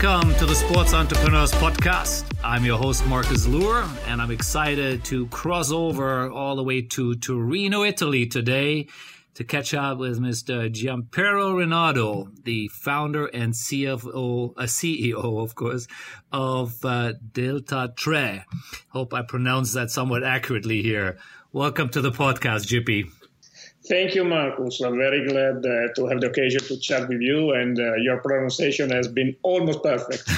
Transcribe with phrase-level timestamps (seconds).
[0.00, 2.24] Welcome to the Sports Entrepreneurs Podcast.
[2.44, 7.16] I'm your host, Marcus Luer, and I'm excited to cross over all the way to
[7.16, 8.86] Torino, Italy today
[9.34, 10.72] to catch up with Mr.
[10.72, 15.88] Giampiero Rinaudo, the founder and CFO, a uh, CEO, of course,
[16.30, 18.44] of uh, Deltatre.
[18.90, 21.18] Hope I pronounced that somewhat accurately here.
[21.50, 23.10] Welcome to the podcast, Jippy.
[23.88, 24.82] Thank you, Marcus.
[24.82, 28.18] I'm very glad uh, to have the occasion to chat with you, and uh, your
[28.18, 30.28] pronunciation has been almost perfect.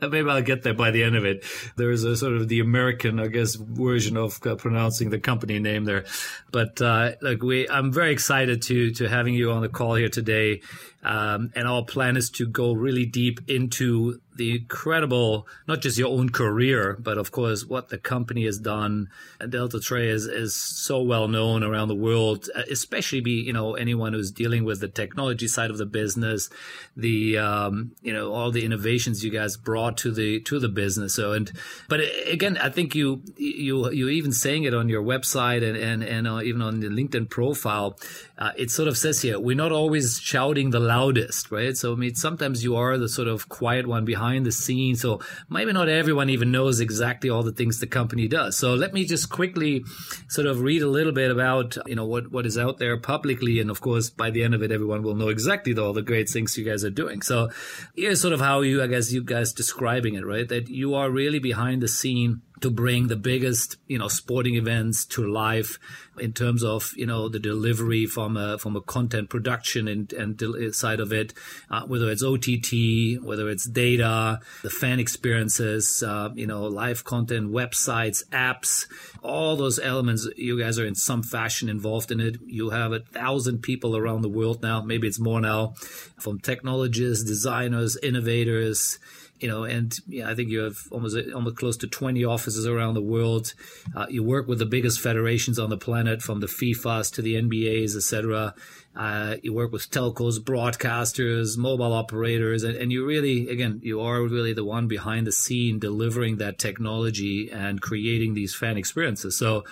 [0.00, 1.44] Maybe I'll get there by the end of it.
[1.74, 5.58] There is a sort of the American, I guess, version of uh, pronouncing the company
[5.58, 6.04] name there.
[6.52, 10.08] But uh, look, we, I'm very excited to to having you on the call here
[10.08, 10.60] today.
[11.02, 16.08] Um, and our plan is to go really deep into the incredible, not just your
[16.08, 19.08] own career, but of course what the company has done.
[19.38, 23.74] And Deltatre is, is so well known around the world, uh, especially be, you know,
[23.74, 26.48] anyone who's dealing with the technology side of the business,
[26.96, 31.14] the, um, you know, all the innovations you guys brought to the, to the business.
[31.14, 31.52] So, and,
[31.88, 36.02] but again, I think you, you, you even saying it on your website and, and,
[36.02, 37.98] and uh, even on the LinkedIn profile,
[38.38, 41.76] uh, it sort of says here, we're not always shouting the loudest, right?
[41.76, 45.00] So, I mean, sometimes you are the sort of quiet one behind behind the scenes.
[45.00, 48.56] So maybe not everyone even knows exactly all the things the company does.
[48.56, 49.84] So let me just quickly
[50.28, 53.58] sort of read a little bit about, you know, what, what is out there publicly.
[53.58, 56.28] And of course, by the end of it, everyone will know exactly all the great
[56.28, 57.20] things you guys are doing.
[57.22, 57.50] So
[57.96, 60.48] here's sort of how you, I guess, you guys describing it, right?
[60.48, 65.04] That you are really behind the scene to bring the biggest, you know, sporting events
[65.06, 65.78] to life
[66.18, 70.74] in terms of, you know, the delivery from a, from a content production and, and
[70.74, 71.32] side of it,
[71.70, 77.50] uh, whether it's OTT, whether it's data, the fan experiences, uh, you know, live content,
[77.50, 78.86] websites, apps,
[79.22, 80.28] all those elements.
[80.36, 82.36] You guys are in some fashion involved in it.
[82.46, 84.82] You have a thousand people around the world now.
[84.82, 85.74] Maybe it's more now
[86.18, 88.98] from technologists, designers, innovators,
[89.42, 92.94] you know, and yeah, I think you have almost almost close to 20 offices around
[92.94, 93.54] the world.
[93.94, 97.34] Uh, you work with the biggest federations on the planet, from the FIFAs to the
[97.34, 98.54] NBAs, etc.
[98.94, 104.22] Uh, you work with telcos, broadcasters, mobile operators, and, and you really, again, you are
[104.22, 109.36] really the one behind the scene delivering that technology and creating these fan experiences.
[109.36, 109.64] So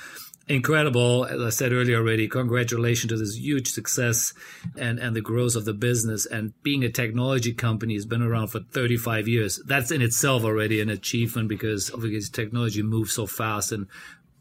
[0.50, 1.25] incredible.
[1.25, 4.34] As I said earlier already, congratulations to this huge success
[4.77, 6.27] and, and the growth of the business.
[6.27, 9.62] And being a technology company has been around for 35 years.
[9.65, 13.87] That's in itself already an achievement because obviously technology moves so fast and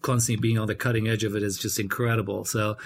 [0.01, 2.45] constantly being on the cutting edge of it is just incredible.
[2.45, 2.77] So,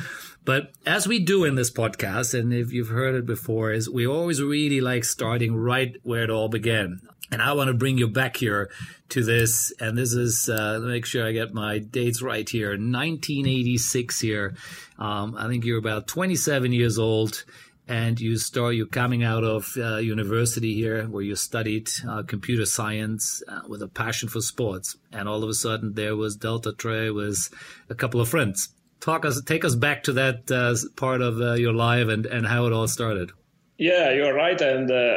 [0.45, 4.07] but as we do in this podcast, and if you've heard it before, is we
[4.07, 7.01] always really like starting right where it all began.
[7.31, 8.69] And I want to bring you back here
[9.09, 9.73] to this.
[9.79, 12.69] And this is, uh, make sure I get my dates right here.
[12.69, 14.55] 1986 here.
[14.99, 17.43] Um, I think you're about 27 years old
[17.87, 22.65] and you start you're coming out of uh, university here where you studied uh, computer
[22.65, 24.95] science uh, with a passion for sports.
[25.11, 27.49] And all of a sudden there was Deltatre with
[27.89, 28.69] a couple of friends.
[28.99, 32.47] Talk us take us back to that uh, part of uh, your life and, and
[32.47, 33.31] how it all started.
[33.77, 34.59] Yeah you're right.
[34.61, 35.15] And uh,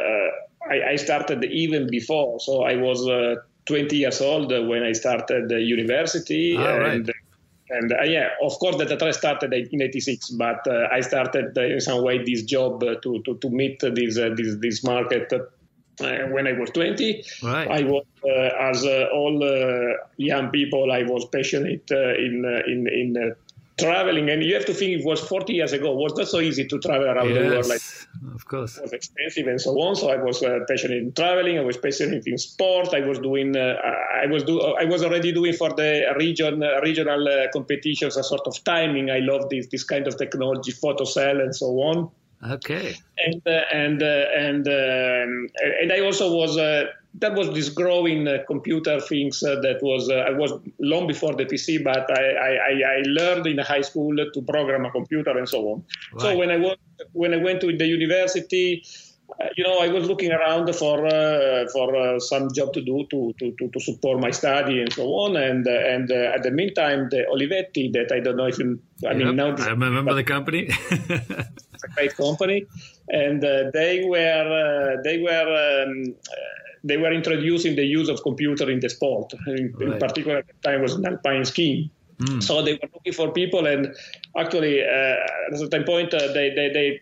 [0.69, 2.41] I, I, started even before.
[2.41, 3.07] So i was
[3.65, 6.57] 20 years old when i started university.
[6.57, 7.15] Ah, and right
[7.69, 11.61] and uh, yeah, of course, the I started in '86, but uh, I started uh,
[11.61, 15.31] in some way this job uh, to, to to meet this uh, this this market.
[15.33, 17.71] Uh, when I was 20, right.
[17.71, 18.05] I was,
[18.59, 19.41] as all
[20.17, 23.35] young people, I was passionate in in in
[23.77, 25.91] traveling, and you have to think it was 40 years ago.
[25.91, 27.67] It was not so easy to travel around yes, the world.
[27.67, 27.81] Like,
[28.35, 29.95] of course, it was expensive and so on.
[29.95, 31.57] So I was uh, passionate in traveling.
[31.57, 32.93] I was passionate in sport.
[32.93, 33.55] I was doing.
[33.55, 33.75] Uh,
[34.23, 34.59] I was do.
[34.61, 39.11] I was already doing for the region uh, regional uh, competitions a sort of timing.
[39.11, 42.09] I love this this kind of technology, photocell and so on.
[42.43, 42.95] Okay.
[43.25, 45.49] And uh, and uh, and um,
[45.81, 46.57] and I also was
[47.19, 51.35] that was this growing uh, computer things uh, that was uh, I was long before
[51.35, 55.49] the PC, but I, I, I, learned in high school to program a computer and
[55.49, 55.83] so on.
[56.13, 56.21] Right.
[56.21, 56.77] So when I was
[57.13, 58.83] when I went to the university,
[59.41, 63.05] uh, you know, I was looking around for uh, for uh, some job to do
[63.09, 65.35] to, to, to, to, support my study and so on.
[65.37, 69.17] And and at the meantime, the Olivetti that I don't know if you, I yep,
[69.17, 70.67] mean now I remember the company.
[70.89, 72.67] it's a great company,
[73.09, 75.83] and they were they were.
[75.83, 76.15] Um,
[76.87, 79.33] they were introducing the use of computer in the sport.
[79.47, 79.93] In, right.
[79.93, 81.89] in particular, at the time was an alpine skiing.
[82.19, 82.41] Mm.
[82.41, 83.93] So they were looking for people, and
[84.35, 87.01] actually, uh, at a certain point, uh, they, they, they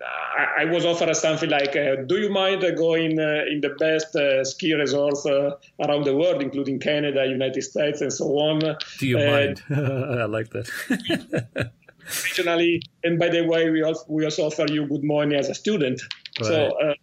[0.00, 4.14] I, I, was offered something like, uh, "Do you mind going uh, in the best
[4.14, 8.60] uh, ski resorts uh, around the world, including Canada, United States, and so on?"
[8.98, 9.62] Do you mind?
[9.70, 11.70] I like that.
[12.06, 15.54] Originally, and by the way, we also we also offer you good money as a
[15.54, 16.00] student.
[16.40, 16.46] Right.
[16.46, 16.94] So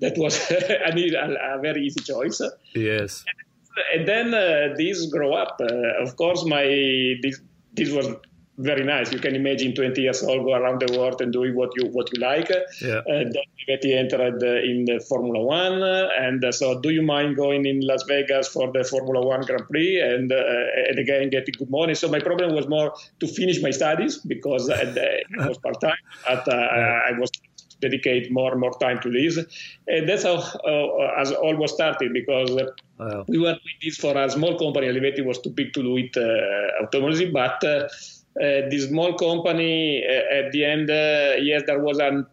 [0.00, 2.40] that was a, a, very easy choice.
[2.74, 3.24] Yes.
[3.94, 5.60] And then uh, these grow up.
[5.60, 6.64] Uh, of course, my
[7.22, 7.40] this,
[7.74, 8.08] this was
[8.58, 9.12] very nice.
[9.12, 12.10] You can imagine 20 years old go around the world and doing what you what
[12.12, 12.48] you like.
[12.80, 12.98] Yeah.
[12.98, 17.02] Uh, then Olivetti entered uh, in the Formula One, uh, and uh, so do you
[17.02, 20.42] mind going in Las Vegas for the Formula One Grand Prix and uh,
[20.88, 21.94] and again getting good money?
[21.94, 26.44] So my problem was more to finish my studies because it was part time, but
[26.46, 27.00] yeah.
[27.08, 27.30] I was
[27.86, 29.34] dedicate more and more time to this.
[29.94, 30.36] And that's how
[30.72, 32.50] uh, as all was started because
[32.98, 33.24] wow.
[33.28, 34.86] we were doing this for a small company.
[34.92, 37.88] Olivetti was too big to do it uh, autonomously, but uh,
[38.44, 42.26] uh, this small company uh, at the end, uh, yes, there was an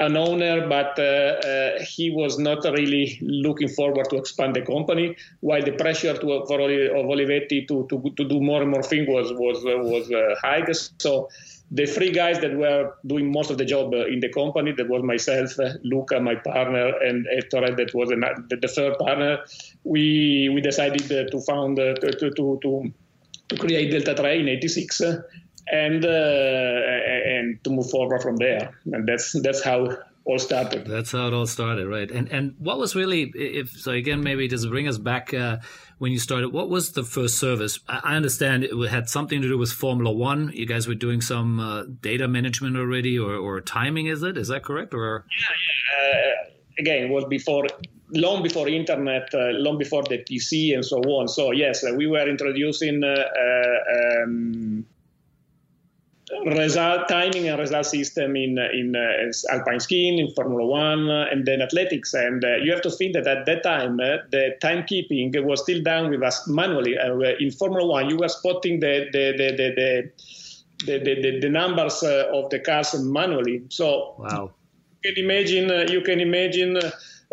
[0.00, 5.16] an owner, but uh, uh, he was not really looking forward to expand the company.
[5.40, 9.08] While the pressure to, for of Olivetti to, to, to do more and more things
[9.08, 10.64] was was was uh, high.
[10.98, 11.28] So
[11.74, 14.88] the three guys that were doing most of the job uh, in the company, that
[14.88, 19.38] was myself, uh, Luca, my partner, and Ettore, that was uh, the, the, third partner.
[19.82, 26.08] We we decided to found to, to, to to create Deltatre in '86 and uh,
[26.08, 28.74] and to move forward from there.
[28.92, 30.86] And that's that's how all started.
[30.86, 32.10] That's how it all started, right?
[32.10, 35.58] And and what was really, if so, again, maybe just bring us back uh,
[35.98, 36.52] when you started.
[36.52, 37.80] What was the first service?
[37.88, 40.50] I understand it had something to do with Formula One.
[40.54, 44.06] You guys were doing some uh, data management already, or, or timing.
[44.06, 44.36] Is it?
[44.36, 44.94] Is that correct?
[44.94, 45.46] Or yeah,
[46.04, 46.18] yeah.
[46.18, 47.66] Uh, again, it was before
[48.12, 51.28] long before internet, uh, long before the PC and so on.
[51.28, 54.86] So yes, uh, we were introducing uh, uh um,
[56.46, 61.46] result timing and result system in in uh, alpine skiing, in Formula One, uh, and
[61.46, 62.14] then athletics.
[62.14, 66.22] And you have to think that at that time the timekeeping was still done with
[66.22, 66.96] us manually.
[67.40, 70.10] in Formula One, you were spotting the the the, the, the
[70.84, 73.62] the, the, the, numbers of the cars manually.
[73.68, 74.50] So wow.
[75.04, 76.76] you can imagine you can imagine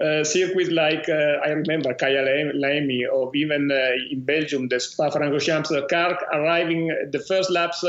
[0.01, 5.89] uh, circuits like uh, I remember Kaya Kyalami or even uh, in Belgium the Spa-Francorchamps
[5.89, 7.83] car arriving the first laps.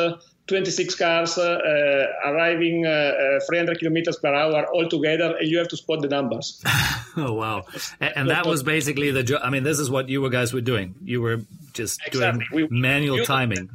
[0.47, 5.77] 26 cars uh, arriving uh, 300 kilometers per hour all together, and you have to
[5.77, 6.61] spot the numbers.
[7.17, 7.65] oh wow!
[8.01, 9.41] And, and, that was basically the.
[9.43, 10.95] I mean, this is what you guys were doing.
[11.05, 11.43] You were
[11.73, 12.45] just exactly.
[12.51, 13.71] doing we, manual timing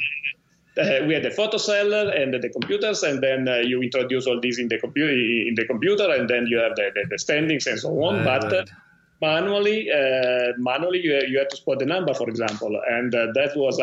[0.78, 4.40] uh, we had the photo cell and the computers, and then uh, you introduce all
[4.42, 7.66] these in the computer, in the computer, and then you have the, the, the standings
[7.68, 8.26] and so on.
[8.26, 8.70] Right, but uh, right.
[9.22, 13.52] Manually, uh, manually, you, you had to spot the number, for example, and uh, that
[13.56, 13.80] was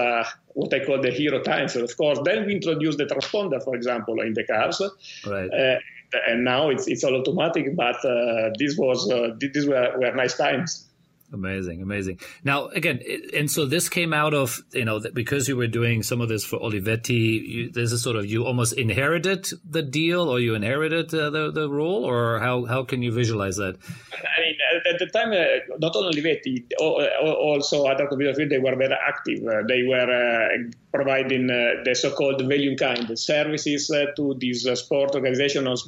[0.55, 1.69] what I call the hero time.
[1.69, 4.82] So of course, then we introduced the transponder, for example, in the cars.
[5.26, 5.81] Right
[6.26, 7.75] and now it's it's all automatic.
[7.76, 10.88] But uh, this was uh, these were, were nice times.
[11.32, 12.20] Amazing, amazing.
[12.44, 13.00] Now, again,
[13.34, 16.44] and so this came out of you know because you were doing some of this
[16.44, 17.49] for Olivetti.
[17.49, 21.50] You, this is sort of you almost inherited the deal, or you inherited uh, the
[21.50, 23.79] the role, or how how can you visualize that?
[24.12, 24.56] I mean,
[24.93, 29.46] at the time, uh, not only Olivetti, also other computer field, they were very active.
[29.46, 34.69] Uh, they were uh, providing uh, the so-called value in kind services uh, to these
[34.79, 35.87] sport organizations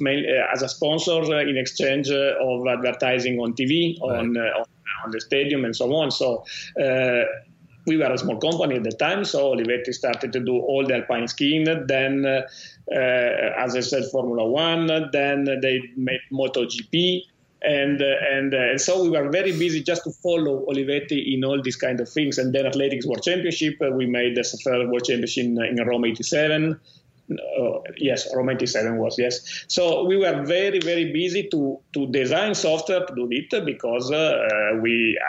[0.53, 4.19] as a sponsor in exchange of advertising on TV, right.
[4.19, 4.65] on, on
[5.03, 6.11] on the stadium and so on.
[6.11, 6.45] So
[6.81, 7.25] uh,
[7.87, 10.95] we were a small company at the time, so Olivetti started to do all the
[10.95, 11.65] alpine skiing.
[11.87, 12.41] Then, uh,
[12.91, 14.87] uh, as I said, Formula One.
[15.11, 17.21] Then they made MotoGP.
[17.61, 21.43] And, uh, and uh, and so we were very busy just to follow Olivetti in
[21.43, 22.37] all these kind of things.
[22.37, 26.05] And then Athletics World Championship, uh, we made the third World Championship in, in Rome
[26.05, 26.79] '87
[27.31, 29.65] uh, yes, Romantic 7 was, yes.
[29.67, 34.77] So we were very, very busy to, to design software to do it because uh,
[34.81, 35.19] we,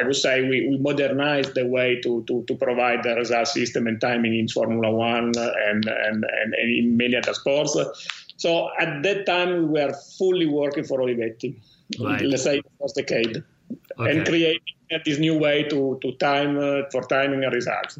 [0.00, 3.86] I, would say, we, we modernized the way to, to, to provide the result system
[3.86, 7.76] and timing in Formula One and, and, and, and in many other sports.
[8.36, 11.60] So at that time, we were fully working for Olivetti,
[12.00, 12.22] right.
[12.22, 13.42] let's say the first decade,
[13.98, 14.10] okay.
[14.10, 14.62] and creating
[15.04, 17.98] this new way to, to time uh, for timing and results.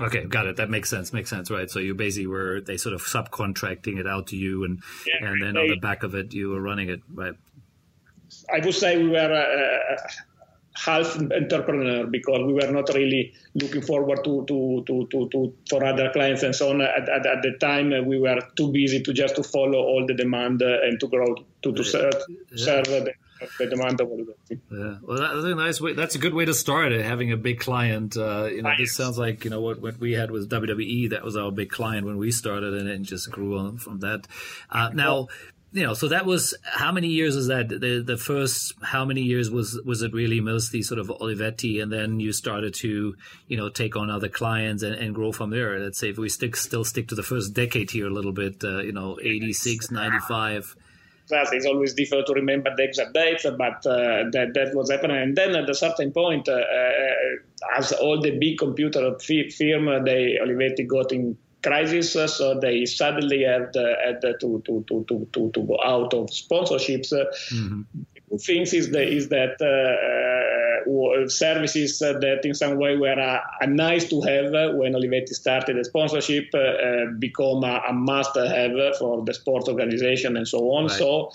[0.00, 0.56] Okay, got it.
[0.56, 1.12] That makes sense.
[1.12, 1.70] Makes sense, right?
[1.70, 5.42] So you basically were they sort of subcontracting it out to you, and yeah, and
[5.42, 7.34] then they, on the back of it, you were running it, right?
[8.52, 9.96] I would say we were a
[10.74, 15.84] half entrepreneur because we were not really looking forward to to to to, to for
[15.84, 16.80] other clients and so on.
[16.80, 20.06] At, at, at the time, uh, we were too busy to just to follow all
[20.06, 22.64] the demand uh, and to grow to to serve, yeah.
[22.64, 23.12] serve the
[23.58, 24.08] the demand of
[24.50, 25.92] Yeah, well, that's a nice way.
[25.92, 27.04] That's a good way to start it.
[27.04, 28.16] Having a big client.
[28.16, 31.10] Uh, you know, this sounds like you know what what we had was WWE.
[31.10, 34.26] That was our big client when we started, and it just grew on from that.
[34.70, 35.28] Uh, now.
[35.70, 37.68] You know, so that was how many years is that?
[37.68, 41.92] The the first how many years was was it really mostly sort of Olivetti, and
[41.92, 43.14] then you started to
[43.48, 45.78] you know take on other clients and, and grow from there.
[45.78, 48.64] Let's say if we stick still stick to the first decade here a little bit,
[48.64, 50.74] uh, you know, 86, 95
[51.30, 51.52] results.
[51.52, 55.16] It's always difficult to remember the exact dates, but uh, that that was happening.
[55.16, 60.38] And then at a certain point, uh, uh as all the big computer firm, they
[60.40, 65.78] Olivetti got in crisis, so they suddenly had, had to, to, to, to, to go
[65.84, 67.12] out of sponsorships.
[67.52, 67.82] Mm-hmm.
[68.38, 69.56] Things is, the, is that
[71.28, 75.76] services that in some way were a, a nice to have uh, when Olivetti started
[75.76, 80.58] the sponsorship uh, uh become a, a, must have for the sport organization and so
[80.70, 80.86] on.
[80.86, 80.98] Right.
[80.98, 81.30] So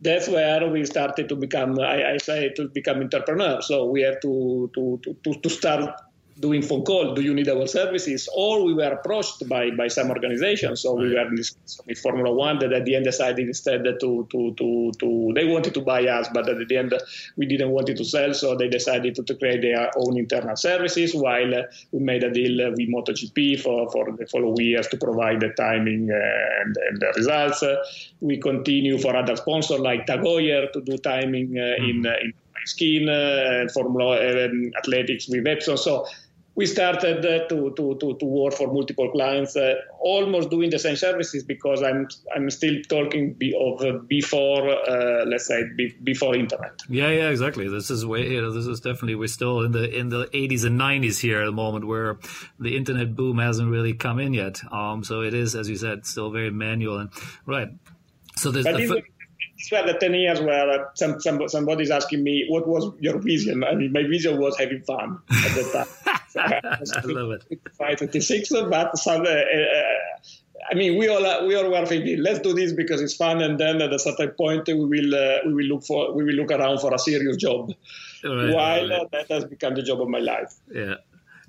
[0.00, 3.66] that's where we started to become, I, I, say, to become entrepreneurs.
[3.66, 5.94] So we have to, to, to, to start
[6.42, 8.28] doing phone call, do you need our services?
[8.36, 10.82] Or we were approached by, by some organizations.
[10.82, 11.54] So we were in this
[11.86, 15.72] with Formula One that at the end decided instead to, to, to, to, they wanted
[15.74, 16.92] to buy us, but at the end
[17.36, 18.34] we didn't want it to sell.
[18.34, 22.70] So they decided to, to create their own internal services while we made a deal
[22.70, 27.62] with MotoGP for, for the following years to provide the timing and, and the results.
[28.20, 31.84] We continue for other sponsors like TAG Heuer to do timing mm-hmm.
[31.84, 32.34] in, in
[32.64, 35.78] skiing uh, Formula um, athletics with Epson.
[35.78, 36.06] So
[36.54, 40.78] we started uh, to, to, to, to, work for multiple clients, uh, almost doing the
[40.78, 46.34] same services because I'm I'm still talking of uh, before, uh, let's say, be, before
[46.36, 46.82] internet.
[46.88, 47.68] Yeah, yeah, exactly.
[47.68, 50.64] This is way, you know, this is definitely we're still in the in the 80s
[50.64, 52.18] and 90s here at the moment where
[52.58, 54.60] the internet boom hasn't really come in yet.
[54.70, 57.10] Um, so it is, as you said, still very manual and
[57.46, 57.68] right.
[58.36, 58.64] So there's.
[58.64, 59.02] The,
[59.70, 63.64] were the 10 years where uh, some, some, somebody's asking me, what was your vision?
[63.64, 66.12] I mean, my vision was having fun at the time.
[66.36, 67.98] I love it.
[67.98, 69.82] 26, but some, uh, uh,
[70.70, 73.42] I mean, we all uh, we all were thinking, let's do this because it's fun,
[73.42, 76.34] and then at a certain point we will uh, we will look for we will
[76.34, 77.72] look around for a serious job.
[78.24, 79.10] Right, While right.
[79.10, 80.54] that has become the job of my life.
[80.72, 80.94] Yeah.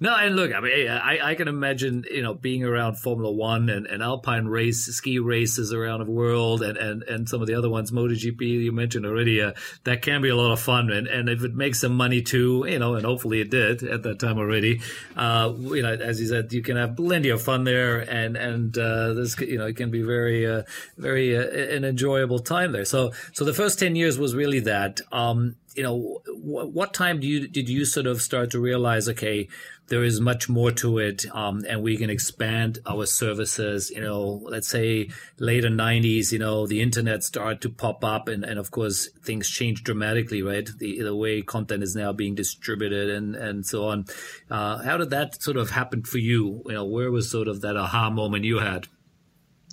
[0.04, 3.70] No, and look, I mean, I, I can imagine, you know, being around Formula One
[3.70, 7.54] and, and Alpine race, ski races around the world and, and, and some of the
[7.54, 9.54] other ones, MotoGP, you mentioned already, uh,
[9.86, 10.92] that can be a lot of fun.
[10.92, 14.04] And, and if it makes some money too, you know, and hopefully it did at
[14.04, 14.82] that time already,
[15.16, 18.78] uh, you know, as you said, you can have plenty of fun there and, and,
[18.78, 20.64] uh, this, you know, it can be very, uh,
[20.98, 22.84] very, uh, an enjoyable time there.
[22.84, 25.00] So, so the first 10 years was really that.
[25.14, 29.48] Um, you know, what time do you, did you sort of start to realize, okay,
[29.94, 33.92] there is much more to it, um, and we can expand our services.
[33.92, 38.44] You know, let's say later '90s, you know, the internet started to pop up, and,
[38.44, 40.68] and of course things changed dramatically, right?
[40.80, 44.06] The the way content is now being distributed and and so on.
[44.50, 46.64] Uh, how did that sort of happen for you?
[46.66, 48.88] You know, where was sort of that aha moment you had?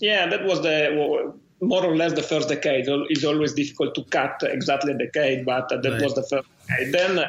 [0.03, 2.85] Yeah, that was the more or less the first decade.
[3.09, 6.03] It's always difficult to cut exactly a decade, but that right.
[6.03, 6.93] was the first decade.
[6.93, 7.25] Then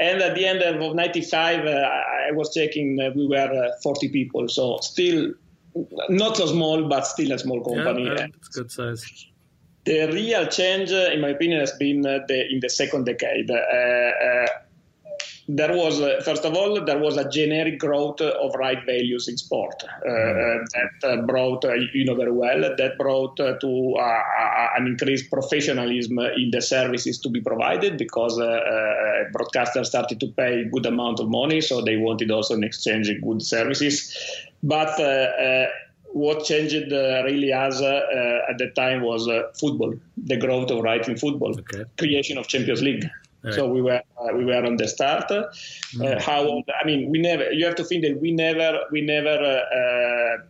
[0.00, 4.08] and at the end of 95, uh, I was checking, uh, we were uh, 40
[4.08, 4.48] people.
[4.48, 5.34] So still
[6.08, 8.06] not so small, but still a small company.
[8.06, 9.26] Yeah, it's good size.
[9.84, 13.50] The real change, in my opinion, has been the, in the second decade
[15.56, 19.36] there was, uh, first of all, there was a generic growth of right values in
[19.36, 23.96] sport uh, that uh, brought, you know very well, that brought to
[24.76, 28.38] an increased professionalism in the services to be provided because
[29.34, 33.10] broadcasters started to pay a good amount of money, so they wanted also in exchange
[33.22, 34.16] good services.
[34.62, 34.98] But
[36.12, 40.82] what changed uh, really as uh, at the time was uh, football, the growth of
[40.82, 41.84] right in football, okay.
[41.98, 43.08] creation of Champions League.
[43.42, 43.54] Right.
[43.54, 45.30] So we were uh, we were on the start.
[45.30, 45.48] Uh,
[45.94, 46.20] mm.
[46.20, 47.50] how I mean, we never.
[47.52, 50.42] You have to think that we never we never.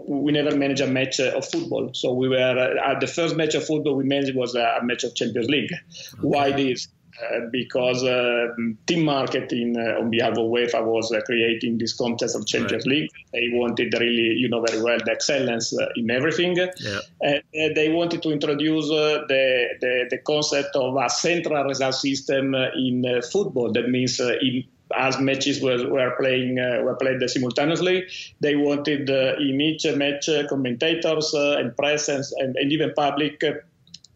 [0.00, 1.90] Uh, we never managed a match of football.
[1.94, 5.14] So we were at the first match of football we managed was a match of
[5.14, 5.72] Champions League.
[5.72, 6.20] Okay.
[6.20, 6.88] Why this?
[7.20, 8.46] Uh, because uh,
[8.86, 12.94] team marketing uh, on behalf of UEFA was creating this contest of Champions right.
[12.94, 13.10] League.
[13.32, 16.56] They wanted really, you know very well, the excellence in everything.
[16.56, 17.00] Yeah.
[17.20, 23.20] And they wanted to introduce the, the, the concept of a central result system in
[23.30, 23.72] football.
[23.72, 24.64] That means in
[24.96, 28.06] as matches were, were playing uh, were played simultaneously.
[28.40, 33.40] They wanted uh, in each match uh, commentators and press and, and, and, even public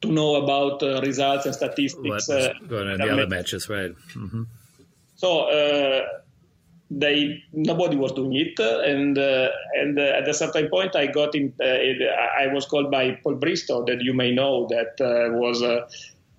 [0.04, 2.28] to know about uh, results and statistics.
[2.28, 3.92] Uh, going in the other matches, right?
[4.14, 4.42] Mm-hmm.
[5.16, 6.06] So uh,
[6.90, 11.34] they nobody was doing it, and uh, and uh, at a certain point, I got
[11.34, 11.52] in.
[11.60, 14.94] Uh, I was called by Paul Bristow, that you may know, that
[15.32, 15.62] was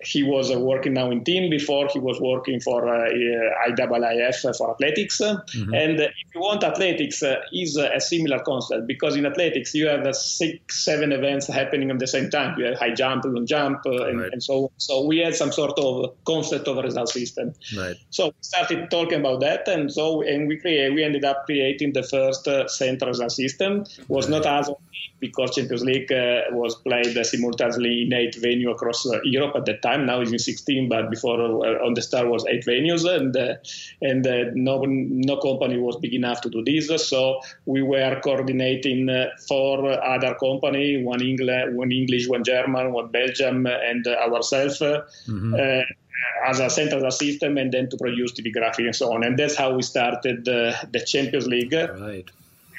[0.05, 1.49] he was uh, working now in team.
[1.49, 5.21] Before he was working for uh, IAAF for athletics.
[5.21, 5.73] Mm-hmm.
[5.73, 10.85] And if you want athletics, is a similar concept because in athletics you have six,
[10.85, 12.57] seven events happening at the same time.
[12.57, 14.31] You have high jump, long jump, and, right.
[14.31, 14.69] and, so on.
[14.77, 17.53] So we had some sort of concept of a result system.
[17.77, 17.95] Right.
[18.09, 21.93] So we started talking about that, and so and we create, we ended up creating
[21.93, 23.85] the first uh, central result system.
[23.97, 24.69] It was not as
[25.19, 29.81] because Champions League uh, was played simultaneously in eight venues across uh, Europe at that
[29.81, 29.94] time.
[29.97, 33.55] Now it's in 16, but before uh, on the Star was eight venues, and uh,
[34.01, 36.87] and uh, no no company was big enough to do this.
[37.07, 43.07] So we were coordinating uh, four other company, one English, one English, one German, one
[43.07, 44.79] Belgium, and ourselves.
[44.79, 45.81] Mm-hmm
[46.47, 49.23] as a central system and then to produce TV graphic and so on.
[49.23, 51.73] And that's how we started uh, the Champions League.
[51.73, 52.29] Right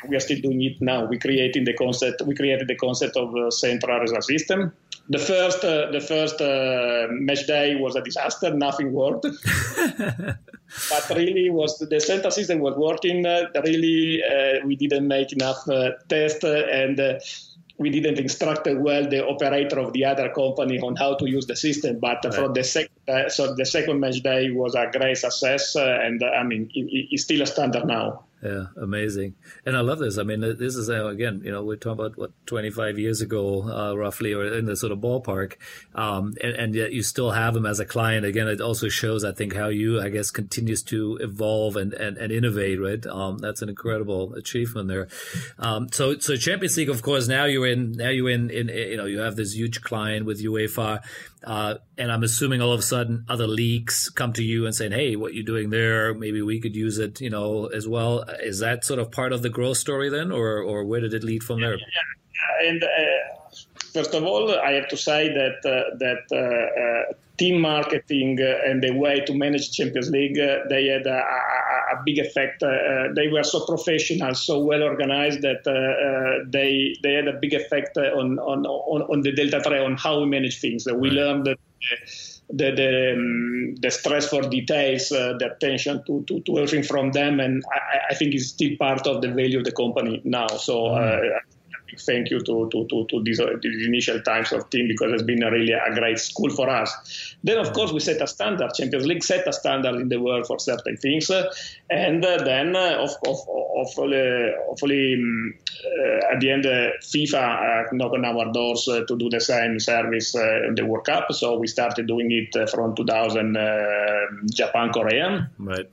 [0.09, 1.05] we are still doing it now.
[1.05, 2.23] We created the concept.
[2.23, 4.73] We created the concept of a central result system.
[5.09, 8.53] The first, uh, the first uh, match day was a disaster.
[8.53, 9.23] Nothing worked.
[9.87, 13.25] but really, was the center system was working.
[13.25, 17.21] Uh, really, uh, we didn't make enough uh, tests and uh,
[17.79, 21.57] we didn't instruct well the operator of the other company on how to use the
[21.57, 21.99] system.
[22.01, 22.35] But right.
[22.35, 26.23] for the second, uh, so the second match day was a great success, uh, and
[26.25, 28.26] I mean, it, it's still a standard now.
[28.43, 29.35] Yeah, amazing.
[29.65, 30.19] And I love this.
[30.19, 33.63] I mean, this is uh, again, you know, we're talking about what 25 years ago,
[33.63, 35.55] uh, roughly, or in the sort of ballpark,
[35.95, 38.27] um, and, and, yet you still have them as a client.
[38.27, 42.19] Again, it also shows, I think, how you, I guess, continues to evolve and and,
[42.19, 42.79] and innovate.
[42.79, 43.05] Right?
[43.07, 45.09] Um, that's an incredible achievement there.
[45.59, 48.99] Um, so, so Champions League, of course, now you're in, now you're in, in, you
[48.99, 51.03] know, you have this huge client with UEFA.
[51.47, 54.91] Uh, and I'm assuming all of a sudden other leaks come to you and saying,
[54.91, 56.13] "Hey, what you doing there?
[56.13, 59.43] Maybe we could use it, you know, as well." Is that sort of part of
[59.43, 61.77] the growth story then, or or where did it lead from there?
[61.79, 62.89] Yeah, and uh,
[63.95, 68.83] first of all, I have to say that uh, that uh, uh, team marketing and
[68.83, 72.63] the way to manage Champions League, they had a, a, a big effect.
[73.15, 75.63] they were so professional, so well organized that
[76.51, 80.27] they they had a big effect on on on, on the Deltatre on how we
[80.27, 80.87] manage things.
[80.87, 81.13] We right.
[81.13, 81.59] learned that
[82.51, 87.13] the the, um, the stress for details, uh, the attention to, to, to everything from
[87.13, 90.49] them, and I, I think it's still part of the value of the company now.
[90.49, 90.87] So.
[90.87, 91.21] Uh,
[91.99, 95.43] thank you to, to, to, to these, these, initial times of team because it's been
[95.43, 97.37] a really a great school for us.
[97.43, 98.73] Then, of course, we set a standard.
[98.75, 101.31] Champions League set a standard in the world for certain things.
[101.91, 105.55] and uh, then, uh, of, of, hopefully, hopefully um,
[105.85, 110.35] uh, at the end, uh, FIFA knocked on our doors to do the same service
[110.35, 111.33] in the World Cup.
[111.33, 113.57] So we started doing it from 2000
[114.53, 115.51] Japan, Korea.
[115.59, 115.89] Right.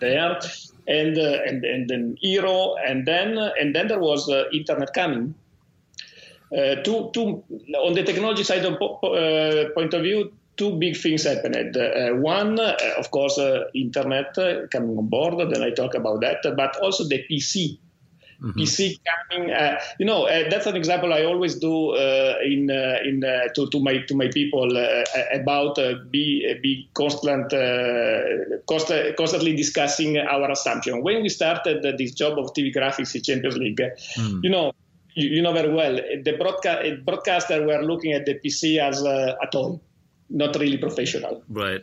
[0.00, 0.38] There
[0.86, 5.34] and uh, and and then Euro, and then and then there was uh, internet coming.
[6.56, 7.42] Uh, two, two,
[7.76, 11.76] on the technology side of uh, point of view, two big things happened.
[11.76, 13.36] Uh, one, uh, of course,
[13.74, 14.32] internet
[14.70, 15.34] coming on board.
[15.52, 17.78] Then I talk about that, but also the PC
[18.42, 18.60] Mm-hmm.
[18.60, 18.98] PC
[19.30, 23.24] coming, uh, you know, uh, that's an example I always do uh, in uh, in
[23.24, 25.78] uh, to, to my to my people uh, about
[26.10, 27.50] be be constant
[28.68, 31.02] const- constantly discussing our assumption.
[31.02, 33.80] When we started this job of TV graphics in Champions League,
[34.16, 34.44] mm.
[34.44, 34.72] you know,
[35.14, 39.38] you, you, know very well the broadca- broadcaster were looking at the PC as a,
[39.42, 39.80] a toy,
[40.28, 41.42] not really professional.
[41.48, 41.82] Right.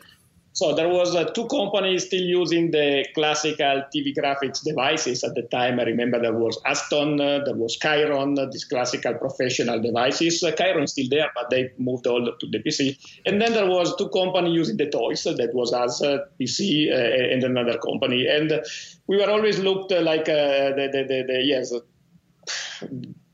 [0.53, 5.41] So there was uh, two companies still using the classical TV graphics devices at the
[5.41, 5.79] time.
[5.79, 10.43] I remember there was Aston, uh, there was Chyron, uh, these classical professional devices.
[10.43, 12.99] Uh, Chyron is still there, but they moved all to the PC.
[13.25, 15.25] And then there was two companies using the toys.
[15.25, 18.27] Uh, that was us, uh, PC, uh, and another company.
[18.27, 18.61] And
[19.07, 21.73] we were always looked like the, the, the, the, yes,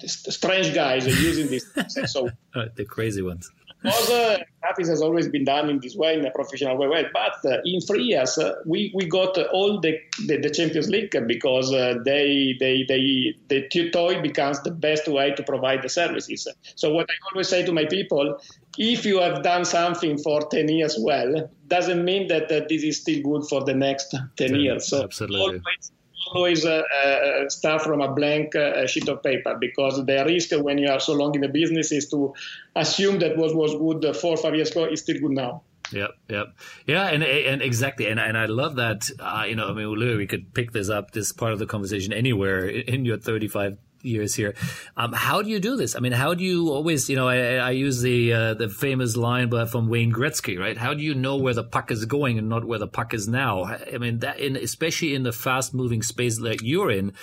[0.34, 1.66] strange guys using this.
[2.06, 2.30] so
[2.76, 3.52] the crazy ones
[3.82, 7.06] because uh, practice has always been done in this way, in a professional way.
[7.14, 11.16] But uh, in three years, uh, we, we got all the, the, the, Champions League
[11.28, 16.48] because uh, they, they, they, the toy becomes the best way to provide the services.
[16.76, 18.42] So what I always say to my people,
[18.78, 23.22] if you have done something for 10 years well, doesn't mean that this is still
[23.22, 24.88] good for the next 10 years.
[24.88, 25.40] So absolutely.
[25.40, 25.92] always
[26.34, 30.78] always uh, uh, start from a blank uh, sheet of paper because the risk when
[30.78, 32.34] you are so long in the business is to
[32.76, 35.64] assume that what was good four or five years ago is still good now.
[35.92, 36.48] Yep, yep,
[36.86, 39.10] yeah, and and exactly, and and I love that.
[39.18, 42.14] Uh, you know, I mean, we could pick this up, this part of the conversation,
[42.14, 44.56] anywhere in your 35 years here.
[44.98, 45.96] Um, how do you do this?
[45.96, 49.16] I mean, how do you always, you know, I, I use the uh, the famous
[49.16, 50.78] line from Wayne Gretzky, right?
[50.78, 53.28] How do you know where the puck is going and not where the puck is
[53.28, 53.64] now?
[53.64, 57.14] I mean, that in, especially in the fast moving space that you're in,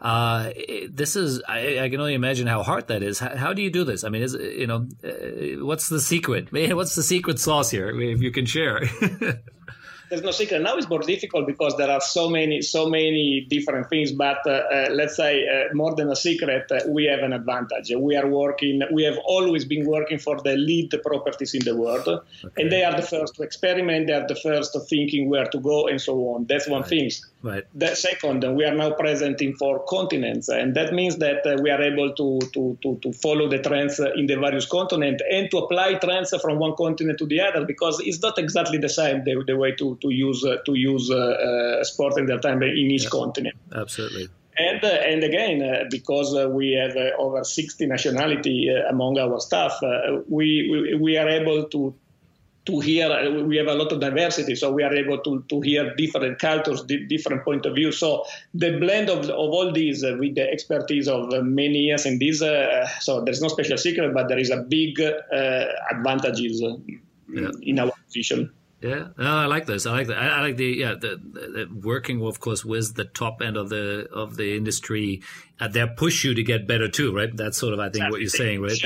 [0.00, 0.50] uh,
[0.88, 3.18] this is I, I, can only imagine how hard that is.
[3.18, 4.04] How, how, do you do this?
[4.04, 6.52] I mean, is you know, uh, what's the secret?
[6.78, 7.88] What's the secret sauce here?
[8.00, 8.82] If you can share.
[10.08, 10.62] there's no secret.
[10.62, 14.12] Now it's more difficult because there are so many, so many different things.
[14.12, 17.92] But uh, uh, let's say uh, more than a secret, uh, we have an advantage.
[17.96, 18.82] We are working.
[18.92, 22.62] We have always been working for the lead properties in the world, okay.
[22.62, 24.06] and they are the first to experiment.
[24.06, 26.46] They are the first to thinking where to go and so on.
[26.46, 26.90] That's one right.
[26.90, 27.10] thing.
[27.40, 27.64] Right.
[27.72, 31.70] The second, we are now present in four continents, and that means that uh, we
[31.70, 35.58] are able to, to, to, to follow the trends in the various continents and to
[35.58, 39.44] apply trends from one continent to the other because it's not exactly the same the,
[39.46, 43.10] the way to, to use uh, to use uh, uh, sport entertainment in each yeah,
[43.10, 43.56] continent.
[43.72, 44.28] Absolutely.
[44.58, 49.78] And, uh, and again, uh, because uh, we have over 60 nationality among our staff,
[50.28, 51.94] we, we, we are able to
[52.68, 53.08] to hear
[53.46, 56.82] we have a lot of diversity so we are able to, to hear different cultures
[56.82, 61.08] different point of view so the blend of, of all these uh, with the expertise
[61.08, 64.50] of uh, many years in this uh, so there's no special secret but there is
[64.50, 65.00] a big
[65.90, 66.62] advantages
[67.32, 67.48] yeah.
[67.62, 69.86] in our position yeah, no, I like this.
[69.86, 70.18] I like that.
[70.18, 73.70] I, I like the yeah the, the, working of course with the top end of
[73.70, 75.20] the of the industry.
[75.58, 77.36] Uh, they push you to get better too, right?
[77.36, 78.78] That's sort of I think what you're saying, right?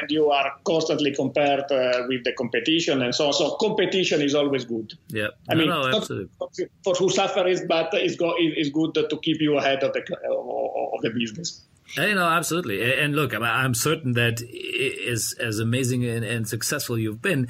[0.00, 3.32] And you are constantly compared uh, with the competition and so on.
[3.32, 4.92] So competition is always good.
[5.08, 6.28] Yeah, I no, mean, no,
[6.84, 11.02] for who suffers, but it's, go, it's good to keep you ahead of the of
[11.02, 11.62] the business.
[11.96, 12.94] You know, absolutely.
[12.94, 14.40] And look, I'm certain that
[15.06, 17.48] as as amazing and, and, successful you've been,